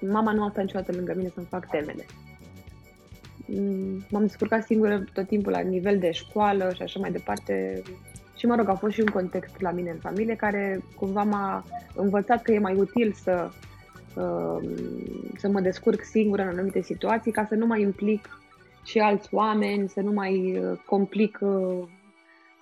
mama 0.00 0.32
nu 0.32 0.44
a 0.44 0.48
stat 0.50 0.64
niciodată 0.64 0.92
lângă 0.92 1.12
mine 1.16 1.30
să-mi 1.34 1.46
fac 1.46 1.70
temele. 1.70 2.06
Mm, 3.46 4.04
m-am 4.10 4.22
descurcat 4.22 4.64
singură 4.64 5.04
tot 5.12 5.26
timpul 5.26 5.52
la 5.52 5.60
nivel 5.60 5.98
de 5.98 6.10
școală 6.10 6.72
și 6.74 6.82
așa 6.82 7.00
mai 7.00 7.10
departe. 7.10 7.82
Și 8.36 8.46
mă 8.46 8.54
rog, 8.54 8.68
a 8.68 8.74
fost 8.74 8.92
și 8.92 9.00
un 9.00 9.06
context 9.06 9.60
la 9.60 9.70
mine 9.70 9.90
în 9.90 9.98
familie 9.98 10.34
care 10.34 10.84
cumva 10.96 11.22
m-a 11.22 11.64
învățat 11.94 12.42
că 12.42 12.52
e 12.52 12.58
mai 12.58 12.74
util 12.74 13.12
să 13.12 13.50
Um, 13.52 13.69
să 15.36 15.48
mă 15.52 15.60
descurc 15.60 16.02
singură 16.02 16.42
în 16.42 16.48
anumite 16.48 16.80
situații 16.80 17.32
ca 17.32 17.44
să 17.44 17.54
nu 17.54 17.66
mai 17.66 17.82
implic 17.82 18.40
și 18.84 18.98
alți 18.98 19.34
oameni, 19.34 19.88
să 19.88 20.00
nu 20.00 20.12
mai 20.12 20.58
uh, 20.58 20.78
complic 20.86 21.38
uh, 21.42 21.82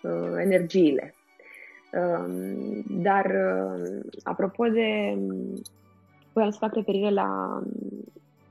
uh, 0.02 0.32
energiile. 0.42 1.14
Um, 1.92 2.84
dar, 3.02 3.32
apropo 4.22 4.64
de. 4.64 5.18
Voiam 6.32 6.50
să 6.50 6.58
fac 6.60 6.74
referire 6.74 7.10
la, 7.10 7.62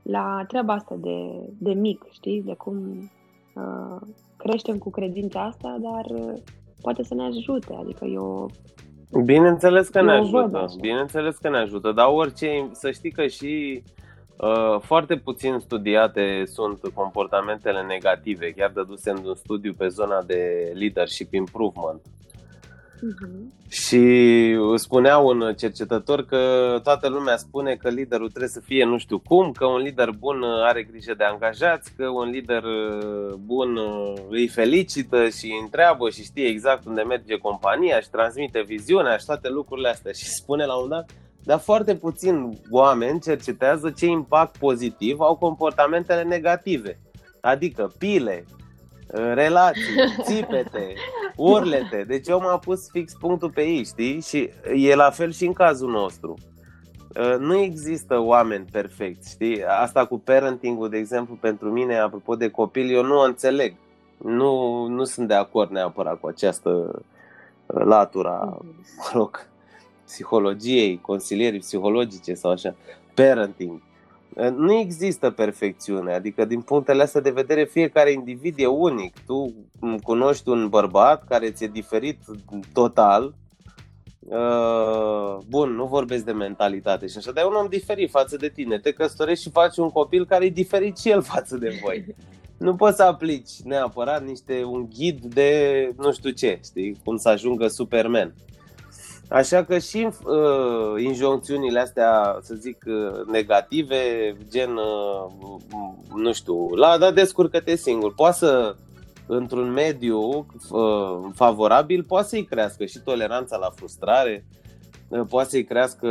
la 0.02 0.44
treaba 0.48 0.72
asta 0.72 0.96
de, 1.00 1.48
de 1.58 1.72
mic, 1.72 2.04
știi? 2.10 2.42
De 2.42 2.54
cum 2.54 3.10
uh, 3.54 4.00
creștem 4.36 4.78
cu 4.78 4.90
credința 4.90 5.44
asta, 5.44 5.76
dar 5.80 6.32
poate 6.80 7.02
să 7.02 7.14
ne 7.14 7.22
ajute. 7.22 7.74
Adică 7.74 8.04
eu 8.04 8.50
Bineînțeles 9.24 9.88
că 9.88 10.02
ne 10.02 10.12
ajută, 10.12 10.64
bineînțeles 10.80 11.36
că 11.36 11.48
ne 11.48 11.58
ajută, 11.58 11.92
dar 11.92 12.06
orice, 12.10 12.68
să 12.72 12.90
știi 12.90 13.10
că 13.10 13.26
și 13.26 13.82
uh, 14.36 14.80
foarte 14.80 15.16
puțin 15.16 15.58
studiate 15.58 16.42
sunt 16.46 16.80
comportamentele 16.94 17.82
negative, 17.82 18.50
chiar 18.50 18.70
dăduse 18.70 19.10
în 19.10 19.24
un 19.24 19.34
studiu 19.34 19.72
pe 19.72 19.88
zona 19.88 20.22
de 20.22 20.72
leadership 20.74 21.32
improvement. 21.34 22.00
Uh-huh. 22.98 23.68
Și 23.68 24.56
spunea 24.74 25.18
un 25.18 25.54
cercetător 25.56 26.24
că 26.24 26.80
toată 26.82 27.08
lumea 27.08 27.36
spune 27.36 27.74
că 27.74 27.88
liderul 27.88 28.28
trebuie 28.28 28.50
să 28.50 28.60
fie 28.60 28.84
nu 28.84 28.98
știu 28.98 29.18
cum, 29.18 29.52
că 29.52 29.66
un 29.66 29.80
lider 29.80 30.10
bun 30.10 30.42
are 30.42 30.82
grijă 30.82 31.14
de 31.14 31.24
angajați, 31.24 31.92
că 31.96 32.08
un 32.08 32.30
lider 32.30 32.62
uh, 32.62 33.34
bun 33.34 33.76
uh, 33.76 34.12
îi 34.28 34.48
felicită 34.48 35.28
și 35.28 35.44
îi 35.44 35.58
întreabă 35.62 36.10
și 36.10 36.24
știe 36.24 36.46
exact 36.46 36.86
unde 36.86 37.02
merge 37.02 37.36
compania 37.36 38.00
și 38.00 38.10
transmite 38.10 38.62
viziunea 38.66 39.16
și 39.16 39.24
toate 39.24 39.48
lucrurile 39.48 39.88
astea. 39.88 40.12
Și 40.12 40.28
spune 40.28 40.64
la 40.64 40.74
un 40.74 40.88
dat, 40.88 41.10
dar 41.44 41.58
foarte 41.58 41.94
puțin 41.94 42.58
oameni 42.70 43.20
cercetează 43.20 43.90
ce 43.90 44.06
impact 44.06 44.56
pozitiv 44.56 45.20
au 45.20 45.36
comportamentele 45.36 46.22
negative. 46.22 47.00
Adică 47.40 47.92
pile, 47.98 48.44
relații, 49.10 49.94
țipete, 50.22 50.94
urlete. 51.36 52.04
Deci 52.06 52.28
eu 52.28 52.40
m-am 52.40 52.58
pus 52.58 52.90
fix 52.90 53.12
punctul 53.12 53.50
pe 53.50 53.62
ei, 53.62 53.84
știi? 53.84 54.20
Și 54.20 54.50
e 54.74 54.94
la 54.94 55.10
fel 55.10 55.32
și 55.32 55.46
în 55.46 55.52
cazul 55.52 55.90
nostru. 55.90 56.34
Uh, 57.18 57.36
nu 57.38 57.56
există 57.56 58.18
oameni 58.18 58.64
perfecți, 58.72 59.30
știi? 59.30 59.64
Asta 59.64 60.06
cu 60.06 60.18
parenting-ul, 60.18 60.88
de 60.88 60.96
exemplu, 60.96 61.34
pentru 61.34 61.70
mine, 61.70 61.98
apropo 61.98 62.36
de 62.36 62.48
copil, 62.48 62.90
eu 62.90 63.02
nu 63.02 63.18
o 63.18 63.24
înțeleg. 63.24 63.74
Nu, 64.18 64.86
nu 64.86 65.04
sunt 65.04 65.28
de 65.28 65.34
acord 65.34 65.70
neapărat 65.70 66.20
cu 66.20 66.26
această 66.26 66.70
uh, 66.70 67.82
latura, 67.84 68.58
mă 68.96 69.10
rog, 69.12 69.46
psihologiei, 70.04 71.00
consilierii 71.00 71.58
psihologice 71.58 72.34
sau 72.34 72.50
așa. 72.50 72.74
Parenting. 73.14 73.80
Uh, 74.38 74.50
nu 74.56 74.72
există 74.72 75.30
perfecțiune, 75.30 76.14
adică 76.14 76.44
din 76.44 76.60
punctele 76.60 77.02
astea 77.02 77.20
de 77.20 77.30
vedere 77.30 77.64
fiecare 77.64 78.12
individ 78.12 78.54
e 78.58 78.66
unic. 78.66 79.16
Tu 79.26 79.54
cunoști 80.02 80.48
un 80.48 80.68
bărbat 80.68 81.24
care 81.24 81.50
ți-e 81.50 81.66
diferit 81.66 82.18
total, 82.72 83.34
Uh, 84.30 85.38
bun, 85.48 85.74
nu 85.74 85.86
vorbesc 85.86 86.24
de 86.24 86.32
mentalitate 86.32 87.06
și 87.06 87.16
așa, 87.16 87.32
dar 87.32 87.44
e 87.44 87.46
un 87.46 87.54
om 87.54 87.66
diferit 87.68 88.10
față 88.10 88.36
de 88.36 88.48
tine. 88.48 88.78
Te 88.78 88.92
căsătorești 88.92 89.44
și 89.44 89.50
faci 89.50 89.76
un 89.76 89.90
copil 89.90 90.26
care 90.26 90.44
e 90.44 90.48
diferit 90.48 90.98
și 90.98 91.10
el 91.10 91.22
față 91.22 91.56
de 91.56 91.78
voi. 91.82 92.14
Nu 92.58 92.74
poți 92.74 92.96
să 92.96 93.02
aplici 93.02 93.50
neapărat 93.64 94.24
niște 94.24 94.64
un 94.64 94.88
ghid 94.96 95.24
de 95.24 95.92
nu 95.96 96.12
știu 96.12 96.30
ce, 96.30 96.60
știi, 96.64 97.00
cum 97.04 97.16
să 97.16 97.28
ajungă 97.28 97.66
Superman. 97.66 98.34
Așa 99.28 99.64
că 99.64 99.78
și 99.78 100.08
uh, 100.24 101.02
injoncțiunile 101.02 101.80
astea, 101.80 102.38
să 102.42 102.54
zic, 102.54 102.84
uh, 102.86 103.26
negative, 103.26 103.96
gen, 104.50 104.70
uh, 104.76 105.60
nu 106.14 106.32
știu, 106.32 106.68
la 106.68 106.98
da, 106.98 107.10
descurcă-te 107.10 107.76
singur. 107.76 108.14
Poate 108.14 108.36
să 108.36 108.76
într-un 109.26 109.70
mediu 109.70 110.46
uh, 110.70 111.30
favorabil 111.34 112.04
poate 112.04 112.28
să-i 112.28 112.44
crească 112.44 112.84
și 112.84 113.00
toleranța 113.00 113.56
la 113.56 113.70
frustrare, 113.74 114.44
uh, 115.08 115.20
poate 115.28 115.48
să-i 115.48 115.64
crească 115.64 116.08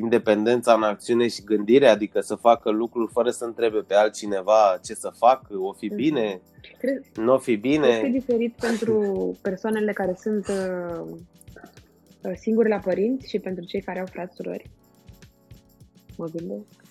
independența 0.00 0.72
în 0.72 0.82
acțiune 0.82 1.28
și 1.28 1.44
gândire, 1.44 1.88
adică 1.88 2.20
să 2.20 2.34
facă 2.34 2.70
lucruri 2.70 3.12
fără 3.12 3.30
să 3.30 3.44
întrebe 3.44 3.78
pe 3.78 3.94
altcineva 3.94 4.78
ce 4.84 4.94
să 4.94 5.12
fac, 5.18 5.42
o 5.58 5.72
fi 5.72 5.86
mhm. 5.86 5.96
bine, 5.96 6.40
nu 7.14 7.32
o 7.32 7.38
fi 7.38 7.56
bine. 7.56 7.86
Este 7.86 8.08
diferit 8.08 8.54
pentru 8.60 9.36
persoanele 9.42 9.92
care 9.92 10.16
sunt 10.20 10.48
uh, 10.48 11.16
singuri 12.34 12.68
la 12.68 12.78
părinți 12.78 13.28
și 13.28 13.38
pentru 13.38 13.64
cei 13.64 13.80
care 13.80 14.00
au 14.00 14.06
frați 14.06 14.34
surori? 14.34 14.70
Mă 16.16 16.26
gândesc. 16.26 16.84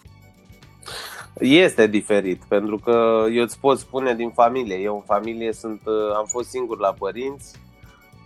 Este 1.40 1.88
diferit, 1.88 2.44
pentru 2.48 2.78
că 2.78 3.26
eu 3.32 3.44
îți 3.44 3.60
pot 3.60 3.80
spune 3.80 4.16
din 4.16 4.30
familie. 4.30 4.76
Eu 4.76 4.96
în 4.96 5.02
familie 5.02 5.54
sunt, 5.54 5.82
uh, 5.86 6.16
am 6.16 6.26
fost 6.26 6.50
singur 6.50 6.80
la 6.80 6.94
părinți. 7.00 7.56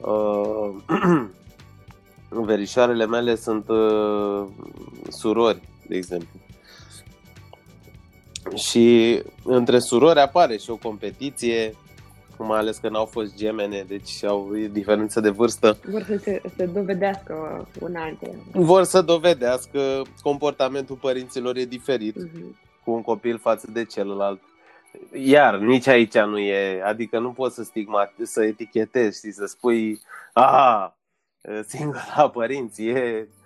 Uh, 0.01 0.75
verișoarele 2.47 3.05
mele 3.05 3.35
sunt 3.35 3.69
uh, 3.69 4.45
surori, 5.07 5.61
de 5.87 5.95
exemplu. 5.95 6.39
Și 8.55 9.19
între 9.43 9.79
surori 9.79 10.19
apare 10.19 10.57
și 10.57 10.69
o 10.69 10.75
competiție, 10.75 11.73
mai 12.43 12.59
ales 12.59 12.77
că 12.77 12.89
n-au 12.89 13.05
fost 13.05 13.35
gemene, 13.35 13.85
deci 13.87 14.23
au 14.23 14.49
diferență 14.71 15.19
de 15.19 15.29
vârstă. 15.29 15.77
Vor 15.89 16.03
să 16.03 16.17
se, 16.17 16.41
se 16.55 16.65
dovedească 16.65 17.67
un 17.79 17.95
altul. 17.95 18.35
Vor 18.51 18.83
să 18.83 19.01
dovedească 19.01 20.01
comportamentul 20.21 20.95
părinților 20.95 21.57
e 21.57 21.65
diferit. 21.65 22.15
Uh-huh 22.17 22.67
cu 22.89 22.95
un 22.95 23.01
copil 23.01 23.37
față 23.37 23.71
de 23.71 23.85
celălalt. 23.85 24.41
Iar, 25.13 25.57
nici 25.57 25.87
aici 25.87 26.17
nu 26.17 26.39
e, 26.39 26.81
adică 26.83 27.19
nu 27.19 27.31
poți 27.31 27.55
să 27.55 27.63
stigmat, 27.63 28.13
să 28.23 28.43
etichetezi 28.43 29.25
și 29.25 29.31
să 29.31 29.45
spui, 29.45 30.01
a, 30.33 30.97
singur 31.67 32.13
la 32.15 32.29
părinți, 32.29 32.83
e 32.83 33.27
uh, 33.29 33.38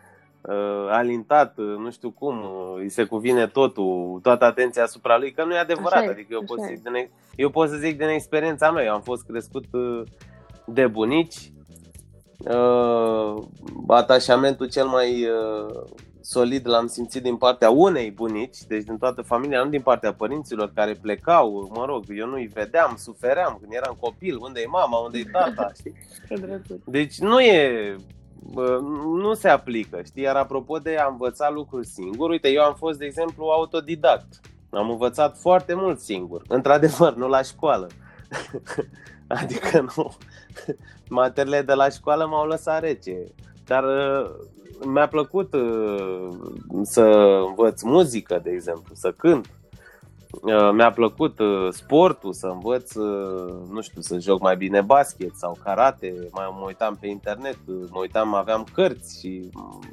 alintat, 0.89 1.57
nu 1.57 1.91
știu 1.91 2.11
cum, 2.11 2.45
îi 2.77 2.89
se 2.89 3.03
cuvine 3.03 3.47
totul, 3.47 4.19
toată 4.21 4.45
atenția 4.45 4.83
asupra 4.83 5.17
lui, 5.17 5.31
că 5.31 5.43
nu 5.43 5.53
e 5.53 5.57
adevărat. 5.57 6.01
Așa 6.01 6.09
adică 6.11 6.27
eu 6.31 6.43
pot, 6.43 6.59
să 6.59 6.65
zic 6.67 6.83
din, 6.83 7.09
eu 7.35 7.49
pot 7.49 7.69
să 7.69 7.75
zic 7.75 7.97
din 7.97 8.07
experiența 8.07 8.71
mea, 8.71 8.83
eu 8.83 8.93
am 8.93 9.01
fost 9.01 9.25
crescut 9.25 9.65
uh, 9.71 10.01
de 10.65 10.87
bunici, 10.87 11.51
uh, 12.37 13.43
atașamentul 13.87 14.69
cel 14.69 14.85
mai 14.85 15.25
uh, 15.25 15.83
solid 16.21 16.67
l-am 16.67 16.87
simțit 16.87 17.23
din 17.23 17.35
partea 17.35 17.69
unei 17.69 18.11
bunici, 18.11 18.57
deci 18.67 18.83
din 18.83 18.97
toată 18.97 19.21
familia, 19.21 19.63
nu 19.63 19.69
din 19.69 19.81
partea 19.81 20.13
părinților 20.13 20.71
care 20.75 20.93
plecau, 21.01 21.71
mă 21.75 21.85
rog, 21.85 22.03
eu 22.15 22.27
nu-i 22.27 22.51
vedeam, 22.53 22.95
sufeream 22.97 23.57
când 23.61 23.73
eram 23.73 23.97
copil, 23.99 24.37
unde 24.41 24.61
e 24.61 24.67
mama, 24.67 24.97
unde 24.97 25.17
e 25.17 25.23
tata, 25.31 25.71
știi? 25.79 25.93
Deci 26.85 27.19
nu 27.19 27.39
e, 27.39 27.95
nu 29.05 29.33
se 29.33 29.47
aplică, 29.47 30.01
știi? 30.05 30.23
Iar 30.23 30.35
apropo 30.35 30.77
de 30.77 30.97
a 30.97 31.07
învăța 31.07 31.49
lucruri 31.49 31.87
singur, 31.87 32.29
uite, 32.29 32.49
eu 32.49 32.63
am 32.63 32.73
fost, 32.73 32.97
de 32.97 33.05
exemplu, 33.05 33.45
autodidact. 33.45 34.39
Am 34.69 34.89
învățat 34.89 35.37
foarte 35.37 35.73
mult 35.73 35.99
singur, 35.99 36.41
într-adevăr, 36.47 37.15
nu 37.15 37.27
la 37.27 37.41
școală. 37.41 37.87
adică 39.27 39.85
nu, 39.95 40.15
materiile 41.09 41.61
de 41.61 41.73
la 41.73 41.89
școală 41.89 42.25
m-au 42.25 42.47
lăsat 42.47 42.81
rece. 42.81 43.17
Dar 43.65 43.83
mi-a 44.85 45.07
plăcut 45.07 45.53
uh, 45.53 46.27
să 46.81 47.01
învăț 47.47 47.81
muzică, 47.81 48.39
de 48.43 48.49
exemplu, 48.49 48.95
să 48.95 49.11
cânt. 49.11 49.49
Uh, 50.41 50.69
mi-a 50.71 50.91
plăcut 50.91 51.39
uh, 51.39 51.67
sportul, 51.69 52.33
să 52.33 52.47
învăț, 52.47 52.93
uh, 52.93 53.53
nu 53.71 53.81
știu, 53.81 54.01
să 54.01 54.19
joc 54.19 54.41
mai 54.41 54.55
bine 54.55 54.81
basket 54.81 55.35
sau 55.35 55.57
karate. 55.63 56.27
Mai 56.31 56.45
mă 56.59 56.63
uitam 56.65 56.97
pe 56.99 57.07
internet, 57.07 57.57
uh, 57.65 57.75
mă 57.89 57.99
uitam, 57.99 58.33
aveam 58.33 58.67
cărți 58.73 59.19
și 59.19 59.49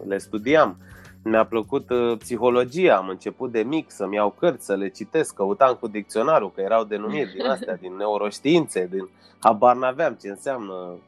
le 0.06 0.18
studiam. 0.18 0.76
Mi-a 1.22 1.44
plăcut 1.44 1.90
uh, 1.90 2.18
psihologia, 2.18 2.96
am 2.96 3.08
început 3.08 3.52
de 3.52 3.62
mic 3.62 3.90
să-mi 3.90 4.14
iau 4.14 4.34
cărți, 4.38 4.64
să 4.64 4.74
le 4.74 4.88
citesc, 4.88 5.34
căutam 5.34 5.74
cu 5.80 5.88
dicționarul, 5.88 6.52
că 6.54 6.60
erau 6.60 6.84
denumiri 6.84 7.32
din 7.32 7.46
astea, 7.46 7.76
din 7.76 7.96
neuroștiințe, 7.96 8.88
din 8.90 9.08
habar 9.38 9.76
n-aveam 9.76 10.18
ce 10.20 10.28
înseamnă 10.28 10.98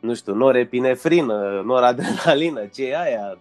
nu 0.00 0.14
știu, 0.14 0.34
norepinefrină, 0.34 1.62
noradrenalină, 1.64 2.66
ce 2.66 2.84
e 2.84 3.00
aia? 3.00 3.38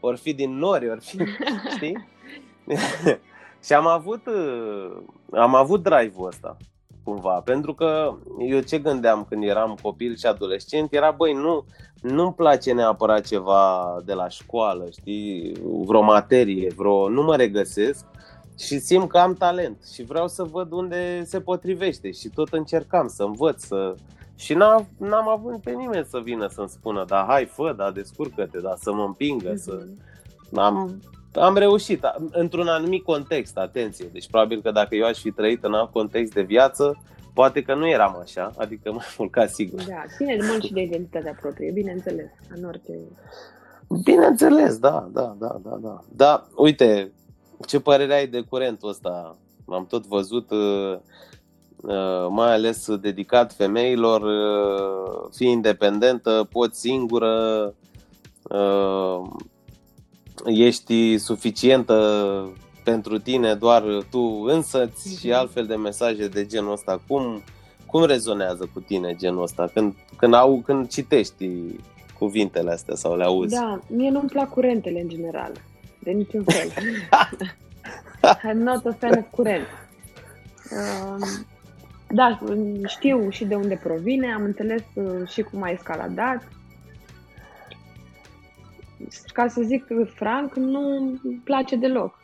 Or 0.00 0.16
fi 0.16 0.34
din 0.34 0.56
nori, 0.56 0.88
or 0.88 0.98
fi, 1.00 1.18
știi? 1.76 2.08
și 3.64 3.72
am 3.72 3.86
avut, 3.86 4.20
am 5.32 5.54
avut 5.54 5.82
drive-ul 5.82 6.26
ăsta, 6.26 6.56
cumva, 7.04 7.40
pentru 7.40 7.74
că 7.74 8.14
eu 8.38 8.60
ce 8.60 8.78
gândeam 8.78 9.26
când 9.28 9.42
eram 9.42 9.78
copil 9.82 10.16
și 10.16 10.26
adolescent 10.26 10.92
era, 10.92 11.10
băi, 11.10 11.32
nu, 11.32 11.64
nu-mi 12.02 12.34
place 12.34 12.72
neapărat 12.72 13.26
ceva 13.26 13.96
de 14.04 14.12
la 14.12 14.28
școală, 14.28 14.86
știi, 14.90 15.52
vreo 15.84 16.02
materie, 16.02 16.72
vreo, 16.76 17.08
nu 17.08 17.22
mă 17.22 17.36
regăsesc 17.36 18.06
și 18.58 18.78
simt 18.78 19.08
că 19.08 19.18
am 19.18 19.34
talent 19.34 19.84
și 19.94 20.02
vreau 20.02 20.28
să 20.28 20.42
văd 20.42 20.72
unde 20.72 21.24
se 21.24 21.40
potrivește 21.40 22.10
și 22.10 22.28
tot 22.28 22.48
încercam 22.52 23.08
să 23.08 23.22
învăț, 23.22 23.62
să, 23.62 23.94
și 24.34 24.54
n-am, 24.54 24.88
n-am 24.98 25.28
avut 25.28 25.60
pe 25.60 25.70
nimeni 25.70 26.06
să 26.08 26.18
vină 26.18 26.46
să-mi 26.46 26.68
spună, 26.68 27.04
da, 27.06 27.24
hai, 27.28 27.44
fă, 27.44 27.74
da, 27.76 27.90
descurcă-te, 27.90 28.58
da, 28.58 28.74
să 28.78 28.92
mă 28.92 29.04
împingă, 29.04 29.52
mm-hmm. 29.52 29.56
să... 29.56 29.86
Am, 30.54 31.00
am 31.32 31.56
reușit, 31.56 32.04
într-un 32.30 32.66
anumit 32.66 33.04
context, 33.04 33.58
atenție. 33.58 34.08
Deci 34.12 34.28
probabil 34.30 34.60
că 34.62 34.70
dacă 34.70 34.94
eu 34.94 35.06
aș 35.06 35.18
fi 35.18 35.30
trăit 35.30 35.64
în 35.64 35.74
alt 35.74 35.90
context 35.90 36.32
de 36.32 36.42
viață, 36.42 37.02
poate 37.34 37.62
că 37.62 37.74
nu 37.74 37.88
eram 37.88 38.18
așa, 38.22 38.52
adică 38.56 38.92
mai 38.92 39.06
mult 39.18 39.30
ca 39.30 39.46
sigur. 39.46 39.82
Da, 39.82 40.02
ține 40.16 40.36
mult 40.48 40.62
și 40.62 40.72
de 40.72 40.82
identitatea 40.82 41.36
proprie, 41.40 41.70
bineînțeles, 41.70 42.30
în 42.56 42.64
orice... 42.64 42.92
Bineînțeles, 44.04 44.78
da, 44.78 45.08
da, 45.12 45.36
da, 45.38 45.60
da, 45.62 45.78
da. 45.82 46.00
Da, 46.08 46.46
uite, 46.56 47.12
ce 47.66 47.80
părere 47.80 48.14
ai 48.14 48.26
de 48.26 48.40
curentul 48.40 48.88
ăsta? 48.88 49.36
Am 49.66 49.86
tot 49.86 50.06
văzut 50.06 50.50
uh, 50.50 50.98
Uh, 51.82 52.26
mai 52.28 52.52
ales 52.52 52.96
dedicat 52.96 53.52
femeilor, 53.52 54.22
uh, 54.22 55.28
fii 55.34 55.50
independentă, 55.50 56.48
poți 56.52 56.80
singură, 56.80 57.74
uh, 58.42 59.22
ești 60.44 61.18
suficientă 61.18 61.94
pentru 62.84 63.18
tine 63.18 63.54
doar 63.54 63.82
tu 64.10 64.44
însăți 64.46 65.18
și 65.18 65.26
mhm. 65.26 65.36
altfel 65.36 65.66
de 65.66 65.74
mesaje 65.74 66.28
de 66.28 66.46
genul 66.46 66.72
ăsta. 66.72 67.00
Cum, 67.06 67.42
cum 67.86 68.04
rezonează 68.04 68.70
cu 68.72 68.80
tine 68.80 69.14
genul 69.14 69.42
ăsta 69.42 69.70
când, 69.74 69.94
când, 70.16 70.34
au, 70.34 70.62
când 70.64 70.88
citești 70.88 71.50
cuvintele 72.18 72.70
astea 72.70 72.94
sau 72.94 73.16
le 73.16 73.24
auzi? 73.24 73.54
Da, 73.54 73.80
mie 73.86 74.10
nu-mi 74.10 74.28
plac 74.28 74.50
curentele 74.50 75.00
în 75.00 75.08
general, 75.08 75.52
de 75.98 76.10
niciun 76.10 76.44
fel. 76.44 76.68
I'm 78.50 78.62
not 78.62 78.86
a 78.86 78.92
fan 78.98 79.18
of 79.18 79.24
curent. 79.30 79.66
Um, 80.70 81.46
da, 82.08 82.38
știu 82.86 83.30
și 83.30 83.44
de 83.44 83.54
unde 83.54 83.80
provine, 83.82 84.32
am 84.32 84.42
înțeles 84.42 84.82
uh, 84.94 85.28
și 85.28 85.42
cum 85.42 85.62
a 85.62 85.68
escaladat. 85.68 86.48
Ca 89.32 89.48
să 89.48 89.62
zic 89.62 89.86
franc, 90.14 90.54
nu 90.54 91.14
place 91.44 91.76
deloc. 91.76 92.18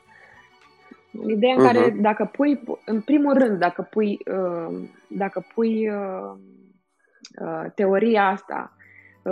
Ideea 1.27 1.55
în 1.55 1.63
care 1.63 1.91
uh-huh. 1.91 2.01
dacă 2.01 2.31
pui, 2.33 2.63
în 2.85 3.01
primul 3.01 3.33
rând, 3.33 3.59
dacă 3.59 3.89
pui, 3.91 4.19
uh, 4.33 4.79
dacă 5.09 5.47
pui 5.55 5.89
uh, 5.89 6.37
teoria 7.75 8.27
asta 8.27 8.77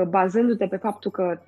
bazându-te 0.09 0.67
pe 0.67 0.77
faptul 0.77 1.11
că 1.11 1.39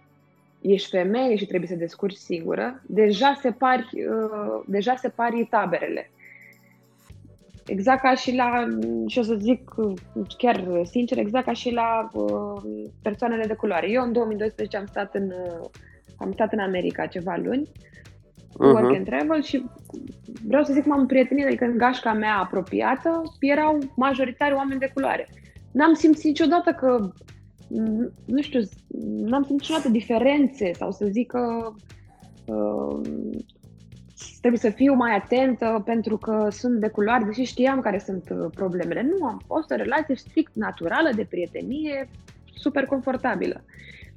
ești 0.60 0.90
femeie 0.90 1.36
și 1.36 1.46
trebuie 1.46 1.68
să 1.68 1.74
descurci 1.76 2.16
singură, 2.16 2.82
deja 2.86 3.38
se 3.40 3.50
pari, 3.50 3.88
uh, 3.92 4.62
deja 4.66 4.94
se 4.94 5.08
pari 5.08 5.46
taberele. 5.50 6.10
Exact 7.66 8.00
ca 8.00 8.14
și 8.14 8.34
la, 8.34 8.66
și 9.06 9.18
o 9.18 9.22
să 9.22 9.34
zic 9.34 9.74
chiar 10.38 10.84
sincer, 10.84 11.18
exact 11.18 11.44
ca 11.44 11.52
și 11.52 11.70
la 11.70 12.10
uh, 12.12 12.62
persoanele 13.02 13.46
de 13.46 13.54
culoare. 13.54 13.90
Eu 13.90 14.02
în 14.02 14.12
2012 14.12 14.76
am 14.76 14.86
stat 14.86 15.14
în, 15.14 15.30
uh, 15.30 15.68
am 16.16 16.32
stat 16.32 16.52
în 16.52 16.58
America 16.58 17.06
ceva 17.06 17.36
luni, 17.42 17.68
uh-huh. 17.68 18.72
work 18.72 18.94
and 18.94 19.04
travel 19.04 19.42
și 19.42 19.64
vreau 20.46 20.62
să 20.62 20.72
zic 20.72 20.84
m-am 20.84 21.00
împrietenit, 21.00 21.46
adică 21.46 21.64
în 21.64 21.76
gașca 21.76 22.12
mea 22.12 22.36
apropiată 22.36 23.22
erau 23.40 23.78
majoritari 23.96 24.54
oameni 24.54 24.80
de 24.80 24.90
culoare. 24.94 25.28
N-am 25.72 25.94
simțit 25.94 26.24
niciodată 26.24 26.70
că 26.70 27.10
nu 28.24 28.40
știu, 28.40 28.60
n-am 29.02 29.42
simțit 29.42 29.60
niciodată 29.60 29.88
diferențe 29.88 30.72
sau 30.72 30.90
să 30.90 31.06
zic 31.06 31.26
că 31.30 31.72
uh, 32.46 33.00
trebuie 34.38 34.60
să 34.60 34.70
fiu 34.70 34.94
mai 34.94 35.14
atentă 35.14 35.82
pentru 35.84 36.16
că 36.16 36.46
sunt 36.50 36.80
de 36.80 36.88
culoare, 36.88 37.24
deși 37.24 37.42
știam 37.42 37.80
care 37.80 37.98
sunt 37.98 38.30
uh, 38.30 38.46
problemele. 38.54 39.02
Nu, 39.02 39.26
am 39.26 39.42
fost 39.46 39.70
o 39.70 39.74
relație 39.74 40.16
strict 40.16 40.54
naturală, 40.54 41.10
de 41.14 41.26
prietenie, 41.30 42.08
super 42.54 42.84
confortabilă. 42.84 43.64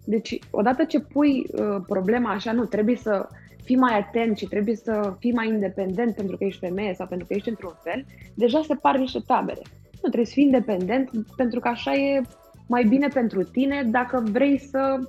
Deci, 0.10 0.39
odată 0.52 0.84
ce 0.84 1.00
pui 1.00 1.45
uh, 1.52 1.78
problema 1.88 2.32
așa, 2.32 2.52
nu, 2.52 2.65
trebuie 2.65 2.95
să 2.95 3.28
fii 3.63 3.76
mai 3.76 3.98
atent 3.98 4.38
și 4.38 4.45
trebuie 4.45 4.76
să 4.76 5.15
fii 5.19 5.34
mai 5.34 5.48
independent 5.48 6.15
pentru 6.15 6.38
că 6.38 6.43
ești 6.43 6.60
femeie 6.60 6.93
sau 6.93 7.08
pentru 7.08 7.28
că 7.28 7.34
ești 7.34 7.50
într-un 7.50 7.74
fel, 7.84 8.06
deja 8.36 8.62
se 8.62 8.76
par 8.76 8.98
niște 8.98 9.19
tabere. 9.26 9.62
Nu, 9.91 10.00
trebuie 10.00 10.26
să 10.26 10.34
fii 10.34 10.43
independent 10.43 11.10
pentru 11.36 11.60
că 11.60 11.67
așa 11.67 11.93
e 11.93 12.22
mai 12.67 12.84
bine 12.84 13.08
pentru 13.08 13.43
tine 13.43 13.84
dacă 13.91 14.24
vrei 14.32 14.58
să, 14.58 15.00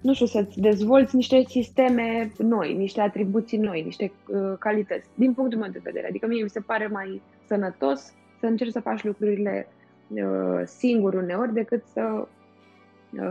nu 0.00 0.14
știu, 0.14 0.26
să-ți 0.26 0.60
dezvolți 0.60 1.16
niște 1.16 1.42
sisteme 1.48 2.32
noi, 2.38 2.74
niște 2.74 3.00
atribuții 3.00 3.58
noi, 3.58 3.82
niște 3.82 4.12
uh, 4.28 4.52
calități, 4.58 5.08
din 5.14 5.32
punctul 5.32 5.58
meu 5.58 5.70
de 5.70 5.80
vedere. 5.82 6.08
Adică 6.08 6.26
mie 6.26 6.42
mi 6.42 6.50
se 6.50 6.60
pare 6.60 6.86
mai 6.86 7.22
sănătos 7.46 8.12
să 8.40 8.46
încerci 8.46 8.72
să 8.72 8.80
faci 8.80 9.04
lucrurile 9.04 9.68
uh, 10.08 10.62
singur 10.64 11.14
uneori 11.14 11.52
decât 11.52 11.84
să 11.92 12.00
uh, 12.12 12.26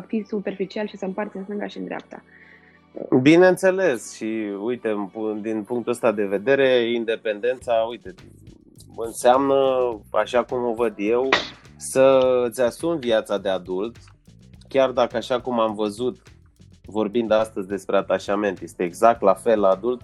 fii 0.08 0.26
superficial 0.28 0.88
și 0.88 0.98
să 0.98 1.06
împarți 1.06 1.38
în 1.38 1.44
stânga 1.44 1.68
și 1.68 1.78
în 1.78 1.86
dreapta. 1.86 2.24
Bineînțeles 3.22 4.16
și 4.16 4.54
uite, 4.62 5.10
din 5.42 5.64
punctul 5.64 5.92
ăsta 5.92 6.12
de 6.12 6.26
vedere, 6.26 6.92
independența, 6.92 7.74
uite, 7.90 8.14
înseamnă, 8.98 9.56
așa 10.12 10.44
cum 10.44 10.66
o 10.66 10.74
văd 10.74 10.94
eu, 10.98 11.30
să-ți 11.78 12.62
asumi 12.62 13.00
viața 13.00 13.38
de 13.38 13.50
adult, 13.50 13.98
chiar 14.68 14.92
dacă 14.92 15.18
așa 15.18 15.42
cum 15.42 15.60
am 15.60 15.76
văzut 15.76 16.22
vorbind 16.86 17.32
astăzi 17.32 17.68
despre 17.68 17.98
atașament, 17.98 18.62
este 18.62 18.84
exact 18.84 19.22
la 19.22 19.34
fel 19.34 19.60
la 19.60 19.68
adult 19.68 20.02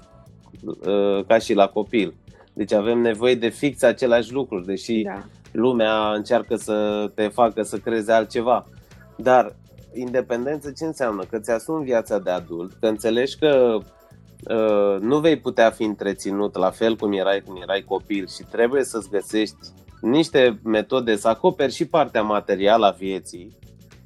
uh, 0.63 1.25
ca 1.27 1.37
și 1.37 1.53
la 1.53 1.67
copil. 1.67 2.13
Deci 2.53 2.73
avem 2.73 2.99
nevoie 2.99 3.35
de 3.35 3.49
fix 3.49 3.81
aceleași 3.81 4.33
lucruri, 4.33 4.65
deși 4.65 5.01
da. 5.01 5.23
lumea 5.51 6.13
încearcă 6.13 6.55
să 6.55 7.11
te 7.15 7.27
facă 7.27 7.61
să 7.61 7.77
crezi 7.77 8.11
altceva. 8.11 8.67
Dar 9.15 9.55
independență 9.93 10.71
ce 10.71 10.85
înseamnă? 10.85 11.23
Că 11.23 11.39
ți 11.39 11.51
asumi 11.51 11.83
viața 11.83 12.19
de 12.19 12.29
adult, 12.29 12.73
că 12.79 12.87
înțelegi 12.87 13.37
că 13.37 13.77
uh, 13.77 15.01
nu 15.01 15.19
vei 15.19 15.39
putea 15.39 15.69
fi 15.69 15.83
întreținut 15.83 16.55
la 16.55 16.69
fel 16.69 16.95
cum 16.95 17.13
erai 17.13 17.41
când 17.45 17.57
erai 17.61 17.83
copil 17.87 18.27
și 18.27 18.43
trebuie 18.51 18.83
să-ți 18.83 19.09
găsești 19.09 19.57
niște 20.01 20.59
metode 20.63 21.15
să 21.15 21.27
acoperi 21.27 21.73
și 21.73 21.85
partea 21.85 22.21
materială 22.21 22.85
a 22.85 22.91
vieții, 22.91 23.57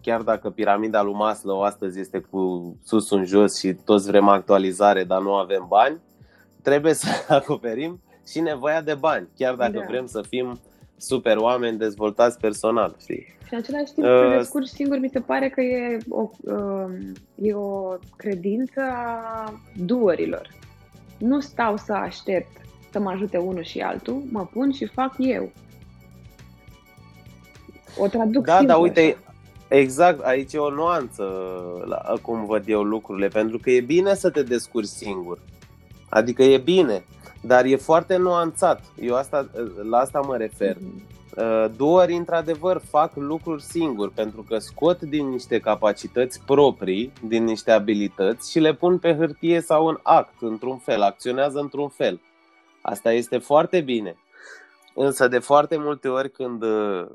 chiar 0.02 0.22
dacă 0.22 0.50
piramida 0.50 1.02
lui 1.02 1.14
Maslow 1.14 1.62
astăzi 1.62 2.00
este 2.00 2.20
cu 2.20 2.76
sus 2.84 3.12
în 3.12 3.26
jos 3.26 3.60
și 3.60 3.74
toți 3.74 4.08
vrem 4.08 4.28
actualizare, 4.28 5.04
dar 5.04 5.22
nu 5.22 5.34
avem 5.34 5.66
bani, 5.68 6.02
trebuie 6.62 6.94
să 6.94 7.08
acoperim 7.34 8.02
și 8.28 8.40
nevoia 8.40 8.82
de 8.82 8.94
bani, 8.94 9.28
chiar 9.38 9.56
dacă 9.56 9.78
da. 9.78 9.86
vrem 9.88 10.06
să 10.06 10.22
fim 10.30 10.60
super 10.98 11.38
oameni 11.38 11.78
dezvoltați 11.78 12.40
personal, 12.40 12.96
știi? 13.00 13.36
Și 13.48 13.54
în 13.54 13.58
același 13.58 13.94
timp, 13.94 14.06
uh, 14.06 14.38
descurci 14.38 14.68
singur, 14.68 14.98
mi 14.98 15.10
se 15.10 15.20
pare 15.20 15.50
că 15.50 15.62
e 15.62 15.98
o, 16.10 16.30
uh, 16.42 16.94
e 17.36 17.54
o 17.54 17.98
credință 18.16 18.82
a 18.82 19.54
duărilor. 19.76 20.48
Nu 21.18 21.40
stau 21.40 21.78
să 21.78 21.94
aștept 21.94 22.62
să 22.92 23.00
mă 23.00 23.10
ajute 23.10 23.38
unul 23.38 23.64
și 23.64 23.80
altul, 23.80 24.24
mă 24.32 24.46
pun 24.46 24.72
și 24.72 24.86
fac 24.86 25.14
eu. 25.18 25.52
O 27.98 28.08
traduc 28.08 28.46
Da, 28.46 28.64
dar 28.64 28.80
uite, 28.80 29.02
așa. 29.02 29.34
exact, 29.68 30.24
aici 30.24 30.54
e 30.54 30.58
o 30.58 30.70
nuanță 30.70 31.24
la 31.86 32.14
cum 32.22 32.46
văd 32.46 32.64
eu 32.68 32.82
lucrurile, 32.82 33.28
pentru 33.28 33.58
că 33.58 33.70
e 33.70 33.82
bine 33.82 34.16
să 34.16 34.30
te 34.30 34.44
descurci 34.44 34.88
singur. 34.88 35.40
Adică 36.10 36.44
e 36.44 36.58
bine, 36.58 37.06
dar 37.46 37.66
e 37.66 37.76
foarte 37.76 38.18
nuanțat. 38.18 38.84
Eu 39.02 39.16
asta, 39.16 39.50
la 39.90 39.98
asta 39.98 40.20
mă 40.20 40.38
refer. 40.38 40.76
Mm-hmm. 40.76 41.14
Duori, 41.76 42.14
într-adevăr, 42.14 42.82
fac 42.90 43.12
lucruri 43.16 43.62
singuri 43.62 44.12
pentru 44.12 44.46
că 44.50 44.58
scot 44.58 45.02
din 45.02 45.30
niște 45.30 45.60
capacități 45.60 46.42
proprii, 46.46 47.14
din 47.28 47.44
niște 47.44 47.72
abilități 47.72 48.52
și 48.52 48.60
le 48.60 48.74
pun 48.74 48.98
pe 48.98 49.16
hârtie 49.16 49.62
sau 49.62 49.88
în 49.88 50.00
act, 50.04 50.42
într-un 50.42 50.78
fel, 50.78 51.02
acționează 51.02 51.60
într-un 51.60 51.90
fel. 51.90 52.22
Asta 52.82 53.12
este 53.12 53.38
foarte 53.38 53.82
bine. 53.82 54.18
Însă 54.96 55.28
de 55.28 55.40
foarte 55.40 55.78
multe 55.78 56.08
ori 56.08 56.32
când 56.32 56.64
uh, 56.64 57.06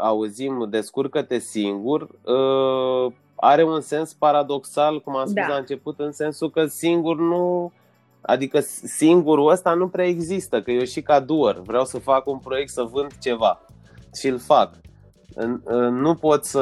auzim 0.00 0.66
descurcă-te 0.70 1.38
singur, 1.38 2.02
uh, 2.02 3.12
are 3.34 3.64
un 3.64 3.80
sens 3.80 4.12
paradoxal, 4.12 5.00
cum 5.00 5.16
am 5.16 5.26
spus 5.26 5.42
da. 5.42 5.48
la 5.48 5.56
început, 5.56 5.98
în 5.98 6.12
sensul 6.12 6.50
că 6.50 6.66
singur 6.66 7.16
nu... 7.16 7.72
Adică 8.26 8.60
singurul 8.84 9.50
ăsta 9.50 9.74
nu 9.74 9.88
prea 9.88 10.06
există, 10.06 10.62
că 10.62 10.70
eu 10.70 10.84
și 10.84 11.02
ca 11.02 11.20
duer 11.20 11.60
vreau 11.64 11.84
să 11.84 11.98
fac 11.98 12.26
un 12.26 12.38
proiect, 12.38 12.70
să 12.70 12.82
vând 12.82 13.18
ceva 13.18 13.60
și 14.14 14.26
îl 14.26 14.38
fac 14.38 14.70
nu 15.90 16.14
pot 16.14 16.44
să 16.44 16.60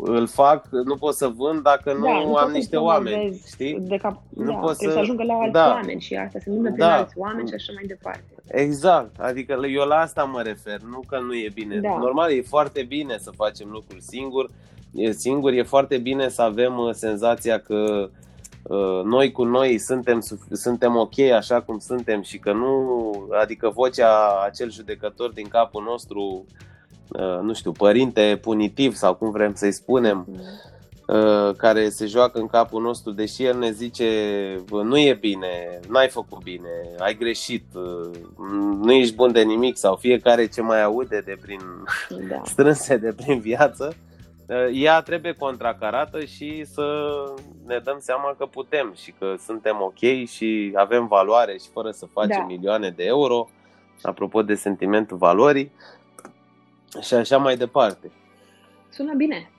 îl 0.00 0.26
fac, 0.26 0.68
nu 0.70 0.96
pot 0.96 1.14
să 1.14 1.28
vând 1.36 1.62
dacă 1.62 1.92
nu, 1.92 2.04
da, 2.04 2.22
nu 2.24 2.34
am 2.34 2.50
niște 2.50 2.76
oameni, 2.76 3.42
știi? 3.46 3.78
De 3.80 3.96
cap... 3.96 4.22
Nu 4.28 4.44
da, 4.44 4.52
pot 4.52 4.76
să... 4.76 4.90
să 4.90 4.98
ajungă 4.98 5.22
la 5.22 5.34
alți 5.34 5.52
da. 5.52 5.68
oameni 5.68 6.00
și 6.00 6.14
asta, 6.14 6.38
să 6.38 6.50
vândă 6.50 6.68
da. 6.76 6.96
alți 6.96 7.18
oameni 7.18 7.48
și 7.48 7.54
așa 7.54 7.72
mai 7.74 7.84
departe. 7.86 8.24
Exact, 8.46 9.20
adică 9.20 9.60
eu 9.70 9.86
la 9.86 9.96
asta 9.96 10.22
mă 10.22 10.42
refer, 10.42 10.80
nu 10.80 11.02
că 11.08 11.18
nu 11.18 11.34
e 11.34 11.50
bine. 11.54 11.76
Da. 11.76 11.98
Normal, 11.98 12.30
e 12.32 12.42
foarte 12.42 12.82
bine 12.82 13.16
să 13.18 13.30
facem 13.36 13.68
lucruri 13.70 14.02
singur, 14.02 14.50
e 14.94 15.12
singur, 15.12 15.52
e 15.52 15.62
foarte 15.62 15.98
bine 15.98 16.28
să 16.28 16.42
avem 16.42 16.78
uh, 16.78 16.92
senzația 16.92 17.58
că 17.58 17.74
uh, 18.02 18.10
noi 19.04 19.32
cu 19.32 19.44
noi 19.44 19.78
suntem, 19.78 20.24
suntem 20.52 20.96
ok 20.96 21.18
așa 21.18 21.60
cum 21.60 21.78
suntem 21.78 22.22
și 22.22 22.38
că 22.38 22.52
nu, 22.52 23.28
adică 23.40 23.68
vocea 23.68 24.42
acel 24.44 24.70
judecător 24.70 25.32
din 25.32 25.48
capul 25.48 25.82
nostru 25.82 26.44
Uh, 27.10 27.40
nu 27.42 27.54
știu, 27.54 27.72
părinte 27.72 28.38
punitiv 28.40 28.94
sau 28.94 29.14
cum 29.14 29.30
vrem 29.30 29.54
să-i 29.54 29.72
spunem, 29.72 30.26
uh, 31.06 31.54
care 31.56 31.88
se 31.88 32.06
joacă 32.06 32.38
în 32.38 32.46
capul 32.46 32.82
nostru, 32.82 33.12
deși 33.12 33.44
el 33.44 33.58
ne 33.58 33.70
zice 33.70 34.06
nu 34.70 34.98
e 34.98 35.14
bine, 35.20 35.80
n-ai 35.88 36.08
făcut 36.08 36.42
bine, 36.42 36.68
ai 36.98 37.14
greșit, 37.14 37.64
uh, 37.74 38.10
nu 38.82 38.92
ești 38.92 39.14
bun 39.14 39.32
de 39.32 39.42
nimic 39.42 39.76
sau 39.76 39.96
fiecare 39.96 40.46
ce 40.46 40.62
mai 40.62 40.82
aude 40.82 41.22
de 41.24 41.36
prin 41.40 41.60
da. 42.28 42.42
strânse 42.52 42.96
de 42.96 43.12
prin 43.12 43.40
viață, 43.40 43.96
ea 44.72 45.00
trebuie 45.00 45.32
contracarată 45.32 46.24
și 46.24 46.64
să 46.64 46.84
ne 47.66 47.78
dăm 47.78 47.96
seama 47.98 48.34
că 48.38 48.46
putem 48.46 48.92
și 48.94 49.12
că 49.12 49.34
suntem 49.38 49.76
ok 49.80 50.26
și 50.26 50.72
avem 50.74 51.06
valoare 51.06 51.58
și 51.58 51.68
fără 51.72 51.90
să 51.90 52.06
facem 52.06 52.38
da. 52.38 52.44
milioane 52.44 52.90
de 52.90 53.04
euro, 53.04 53.48
apropo 54.02 54.42
de 54.42 54.54
sentimentul 54.54 55.16
valorii, 55.16 55.72
și 57.00 57.14
așa 57.14 57.36
mai 57.36 57.56
departe. 57.56 58.10
Sună 58.88 59.14
bine. 59.14 59.50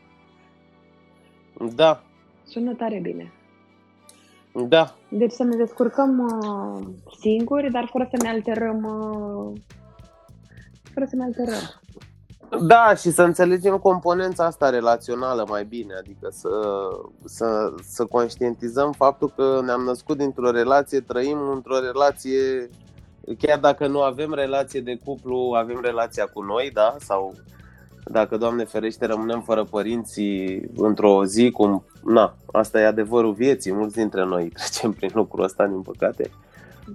Da. 1.75 2.03
Sună 2.43 2.73
tare 2.73 2.99
bine. 2.99 3.33
Da. 4.67 4.95
Deci 5.09 5.31
să 5.31 5.43
ne 5.43 5.55
descurcăm 5.55 6.19
uh, 6.19 6.87
singuri, 7.19 7.71
dar 7.71 7.87
fără 7.91 8.07
să 8.11 8.23
ne 8.23 8.29
alterăm 8.29 8.83
uh, 8.83 9.59
fără 10.93 11.05
să 11.05 11.15
ne 11.15 11.23
alterăm. 11.23 11.80
Da, 12.59 12.93
și 12.95 13.11
să 13.11 13.21
înțelegem 13.21 13.77
componența 13.77 14.45
asta 14.45 14.69
relațională 14.69 15.45
mai 15.49 15.63
bine, 15.63 15.93
adică 15.99 16.29
să, 16.31 16.49
să, 17.25 17.73
să 17.83 18.05
conștientizăm 18.05 18.91
faptul 18.91 19.33
că 19.35 19.61
ne-am 19.63 19.81
născut 19.81 20.17
dintr-o 20.17 20.51
relație, 20.51 20.99
trăim 20.99 21.37
într-o 21.53 21.79
relație 21.79 22.69
chiar 23.37 23.59
dacă 23.59 23.87
nu 23.87 24.01
avem 24.01 24.33
relație 24.33 24.81
de 24.81 24.99
cuplu, 25.05 25.53
avem 25.55 25.79
relația 25.81 26.25
cu 26.25 26.41
noi, 26.41 26.71
da? 26.73 26.95
Sau 26.99 27.33
dacă, 28.05 28.37
Doamne 28.37 28.63
ferește, 28.63 29.05
rămânem 29.05 29.41
fără 29.41 29.63
părinții 29.63 30.69
într-o 30.75 31.25
zi, 31.25 31.51
cum, 31.51 31.85
na, 32.03 32.35
asta 32.51 32.79
e 32.79 32.85
adevărul 32.85 33.33
vieții, 33.33 33.73
mulți 33.73 33.95
dintre 33.95 34.25
noi 34.25 34.49
trecem 34.57 34.91
prin 34.91 35.09
lucrul 35.13 35.43
ăsta, 35.43 35.67
din 35.67 35.81
păcate. 35.81 36.31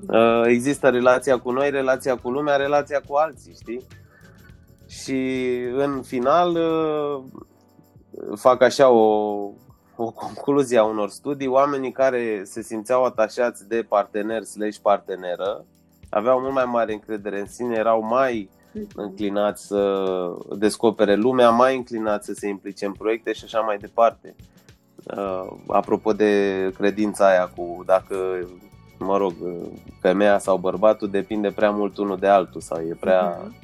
Uh, 0.09 0.43
există 0.47 0.89
relația 0.89 1.39
cu 1.39 1.51
noi, 1.51 1.71
relația 1.71 2.17
cu 2.17 2.31
lumea, 2.31 2.57
relația 2.57 3.01
cu 3.09 3.15
alții, 3.15 3.57
știi? 3.61 3.87
Și 4.87 5.41
în 5.77 6.03
final 6.03 6.57
uh, 6.57 7.23
fac 8.37 8.63
așa 8.63 8.89
o, 8.89 9.05
o 9.97 10.11
concluzie 10.11 10.79
a 10.79 10.85
unor 10.85 11.09
studii, 11.09 11.47
oamenii 11.47 11.93
care 11.93 12.43
se 12.45 12.63
simțeau 12.63 13.05
atașați 13.05 13.69
de 13.69 13.87
partener 13.89 14.43
slash 14.43 14.79
parteneră 14.83 15.65
aveau 16.09 16.41
mult 16.41 16.53
mai 16.53 16.65
mare 16.65 16.93
încredere 16.93 17.41
în 17.41 17.47
sine, 17.47 17.77
erau 17.77 18.03
mai 18.03 18.51
înclinați 18.95 19.67
să 19.67 20.05
descopere 20.59 21.15
lumea, 21.15 21.51
mai 21.51 21.77
înclinați 21.77 22.27
să 22.27 22.33
se 22.33 22.49
implice 22.49 22.87
în 22.87 22.93
proiecte 22.93 23.33
și 23.33 23.45
așa 23.45 23.61
mai 23.61 23.79
departe. 23.79 24.35
Uh, 25.17 25.47
apropo 25.67 26.13
de 26.13 26.73
credința 26.77 27.29
aia 27.29 27.51
cu 27.57 27.83
dacă, 27.87 28.17
mă 28.99 29.17
rog, 29.17 29.33
femeia 30.01 30.39
sau 30.39 30.57
bărbatul 30.57 31.11
depinde 31.11 31.51
prea 31.51 31.71
mult 31.71 31.97
unul 31.97 32.17
de 32.17 32.27
altul 32.27 32.61
sau 32.61 32.81
e 32.81 32.97
prea 33.01 33.39
mhm. 33.43 33.55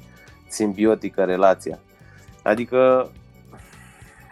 Simbiotică 0.53 1.25
relația. 1.25 1.79
Adică 2.43 3.11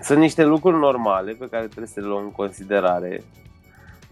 sunt 0.01 0.19
niște 0.19 0.45
lucruri 0.45 0.79
normale 0.79 1.33
pe 1.33 1.49
care 1.49 1.67
trebuie 1.67 1.87
să 1.87 2.01
le 2.01 2.07
luăm 2.07 2.23
în 2.23 2.33
considerare 2.33 3.23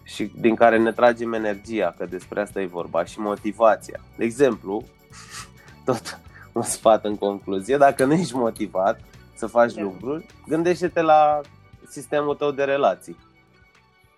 și 0.02 0.32
din 0.36 0.54
care 0.54 0.78
ne 0.78 0.92
tragem 0.92 1.32
energia, 1.32 1.94
că 1.98 2.06
despre 2.06 2.40
asta 2.40 2.61
e 2.61 2.66
vorba, 2.66 3.04
și 3.04 3.20
motivația. 3.20 4.00
De 4.16 4.24
exemplu, 4.24 4.84
tot 5.84 6.20
un 6.52 6.62
sfat 6.62 7.04
în 7.04 7.16
concluzie, 7.16 7.76
dacă 7.76 8.04
nu 8.04 8.12
ești 8.12 8.36
motivat 8.36 9.00
să 9.34 9.46
faci 9.46 9.72
da. 9.72 9.82
lucruri, 9.82 10.26
gândește-te 10.46 11.00
la 11.00 11.40
sistemul 11.88 12.34
tău 12.34 12.50
de 12.50 12.64
relații. 12.64 13.16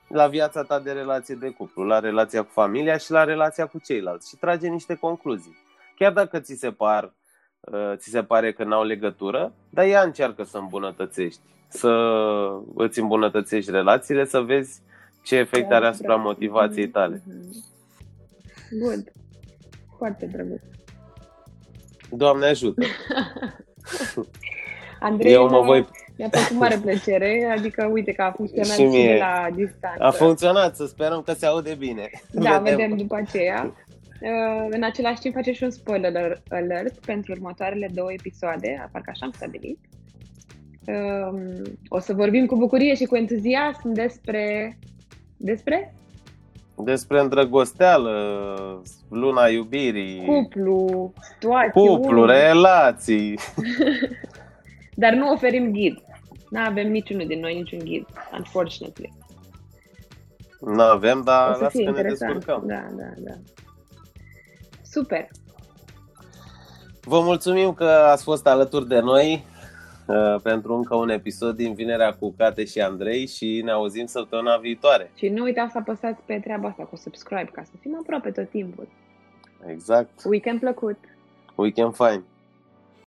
La 0.08 0.26
viața 0.26 0.62
ta 0.62 0.78
de 0.78 0.92
relație 0.92 1.34
de 1.34 1.48
cuplu, 1.48 1.84
la 1.84 1.98
relația 1.98 2.42
cu 2.42 2.50
familia 2.52 2.96
și 2.96 3.10
la 3.10 3.24
relația 3.24 3.66
cu 3.66 3.78
ceilalți 3.78 4.28
și 4.28 4.36
trage 4.36 4.68
niște 4.68 4.94
concluzii. 4.94 5.56
Chiar 5.96 6.12
dacă 6.12 6.38
ți 6.38 6.54
se, 6.54 6.70
par, 6.70 7.04
uh, 7.04 7.10
ți 7.96 8.10
se 8.10 8.22
pare 8.22 8.52
că 8.52 8.64
n-au 8.64 8.84
legătură, 8.84 9.52
dar 9.70 9.86
ea 9.86 10.02
încearcă 10.02 10.42
să 10.42 10.58
îmbunătățești, 10.58 11.40
să 11.68 11.90
îți 12.74 13.00
îmbunătățești 13.00 13.70
relațiile, 13.70 14.24
să 14.24 14.40
vezi 14.40 14.80
ce 15.22 15.36
efect 15.36 15.70
are 15.70 15.86
asupra 15.86 16.16
motivației 16.16 16.88
tale. 16.88 17.22
Good. 18.80 19.12
Foarte 19.98 20.26
drăguț. 20.26 20.60
Doamne 22.10 22.46
ajută! 22.46 22.82
Andrei, 25.00 25.32
Eu 25.32 25.48
mă 25.48 25.60
voi... 25.60 25.88
mi-a 26.16 26.28
făcut 26.30 26.56
mare 26.56 26.78
plăcere, 26.82 27.54
adică 27.58 27.88
uite 27.92 28.12
că 28.12 28.22
a 28.22 28.30
funcționat 28.30 28.76
și, 28.76 28.82
mie. 28.82 29.12
și 29.12 29.18
la 29.18 29.48
distanță. 29.54 30.02
A 30.02 30.10
funcționat, 30.10 30.76
să 30.76 30.86
sperăm 30.86 31.22
că 31.22 31.32
se 31.32 31.46
aude 31.46 31.74
bine. 31.74 32.10
Da, 32.30 32.58
vedem, 32.58 32.76
vedem 32.76 32.96
după 32.96 33.14
aceea. 33.14 33.74
Uh, 34.22 34.66
în 34.70 34.82
același 34.82 35.20
timp 35.20 35.34
face 35.34 35.52
și 35.52 35.62
un 35.62 35.70
spoiler 35.70 36.42
alert 36.48 37.04
pentru 37.04 37.32
următoarele 37.32 37.90
două 37.94 38.12
episoade, 38.12 38.88
parcă 38.92 39.10
așa 39.10 39.24
am 39.24 39.32
stabilit. 39.34 39.78
Uh, 40.86 41.62
o 41.88 41.98
să 41.98 42.14
vorbim 42.14 42.46
cu 42.46 42.56
bucurie 42.56 42.94
și 42.94 43.04
cu 43.04 43.16
entuziasm 43.16 43.92
despre... 43.92 44.78
Despre? 45.36 45.94
despre 46.84 47.20
îndrăgosteală, 47.20 48.12
luna 49.10 49.46
iubirii, 49.46 50.24
cuplu, 50.24 51.12
situații, 51.32 51.70
cuplu, 51.70 52.24
relații. 52.24 53.38
Dar 55.02 55.12
nu 55.12 55.32
oferim 55.32 55.72
ghid. 55.72 55.98
Nu 56.50 56.60
avem 56.60 56.90
niciunul 56.90 57.26
din 57.26 57.40
noi 57.40 57.54
niciun 57.54 57.78
ghid, 57.78 58.06
unfortunately. 58.36 59.12
Nu 60.60 60.82
avem, 60.82 61.22
dar 61.24 61.48
lasă 61.48 61.70
că 61.72 61.80
interesant. 61.80 62.20
ne 62.20 62.38
descurcăm. 62.38 62.62
Da, 62.66 62.86
da, 62.96 63.12
da. 63.18 63.32
Super. 64.90 65.28
Vă 67.02 67.20
mulțumim 67.20 67.74
că 67.74 67.84
ați 67.84 68.22
fost 68.22 68.46
alături 68.46 68.88
de 68.88 69.00
noi. 69.00 69.44
Uh, 70.06 70.40
pentru 70.42 70.74
încă 70.74 70.94
un 70.94 71.08
episod 71.08 71.56
din 71.56 71.74
Vinerea 71.74 72.14
cu 72.14 72.34
Cate 72.36 72.64
și 72.64 72.80
Andrei 72.80 73.26
și 73.26 73.60
ne 73.64 73.70
auzim 73.70 74.06
săptămâna 74.06 74.56
viitoare. 74.56 75.10
Și 75.14 75.28
nu 75.28 75.42
uitați 75.42 75.72
să 75.72 75.78
apăsați 75.78 76.22
pe 76.26 76.40
treaba 76.44 76.68
asta 76.68 76.82
cu 76.82 76.96
subscribe 76.96 77.50
ca 77.52 77.62
să 77.62 77.70
fim 77.80 77.96
aproape 78.00 78.30
tot 78.30 78.50
timpul. 78.50 78.88
Exact. 79.66 80.10
Weekend 80.24 80.60
plăcut! 80.60 80.96
Weekend 81.54 81.94
fine! 81.94 82.22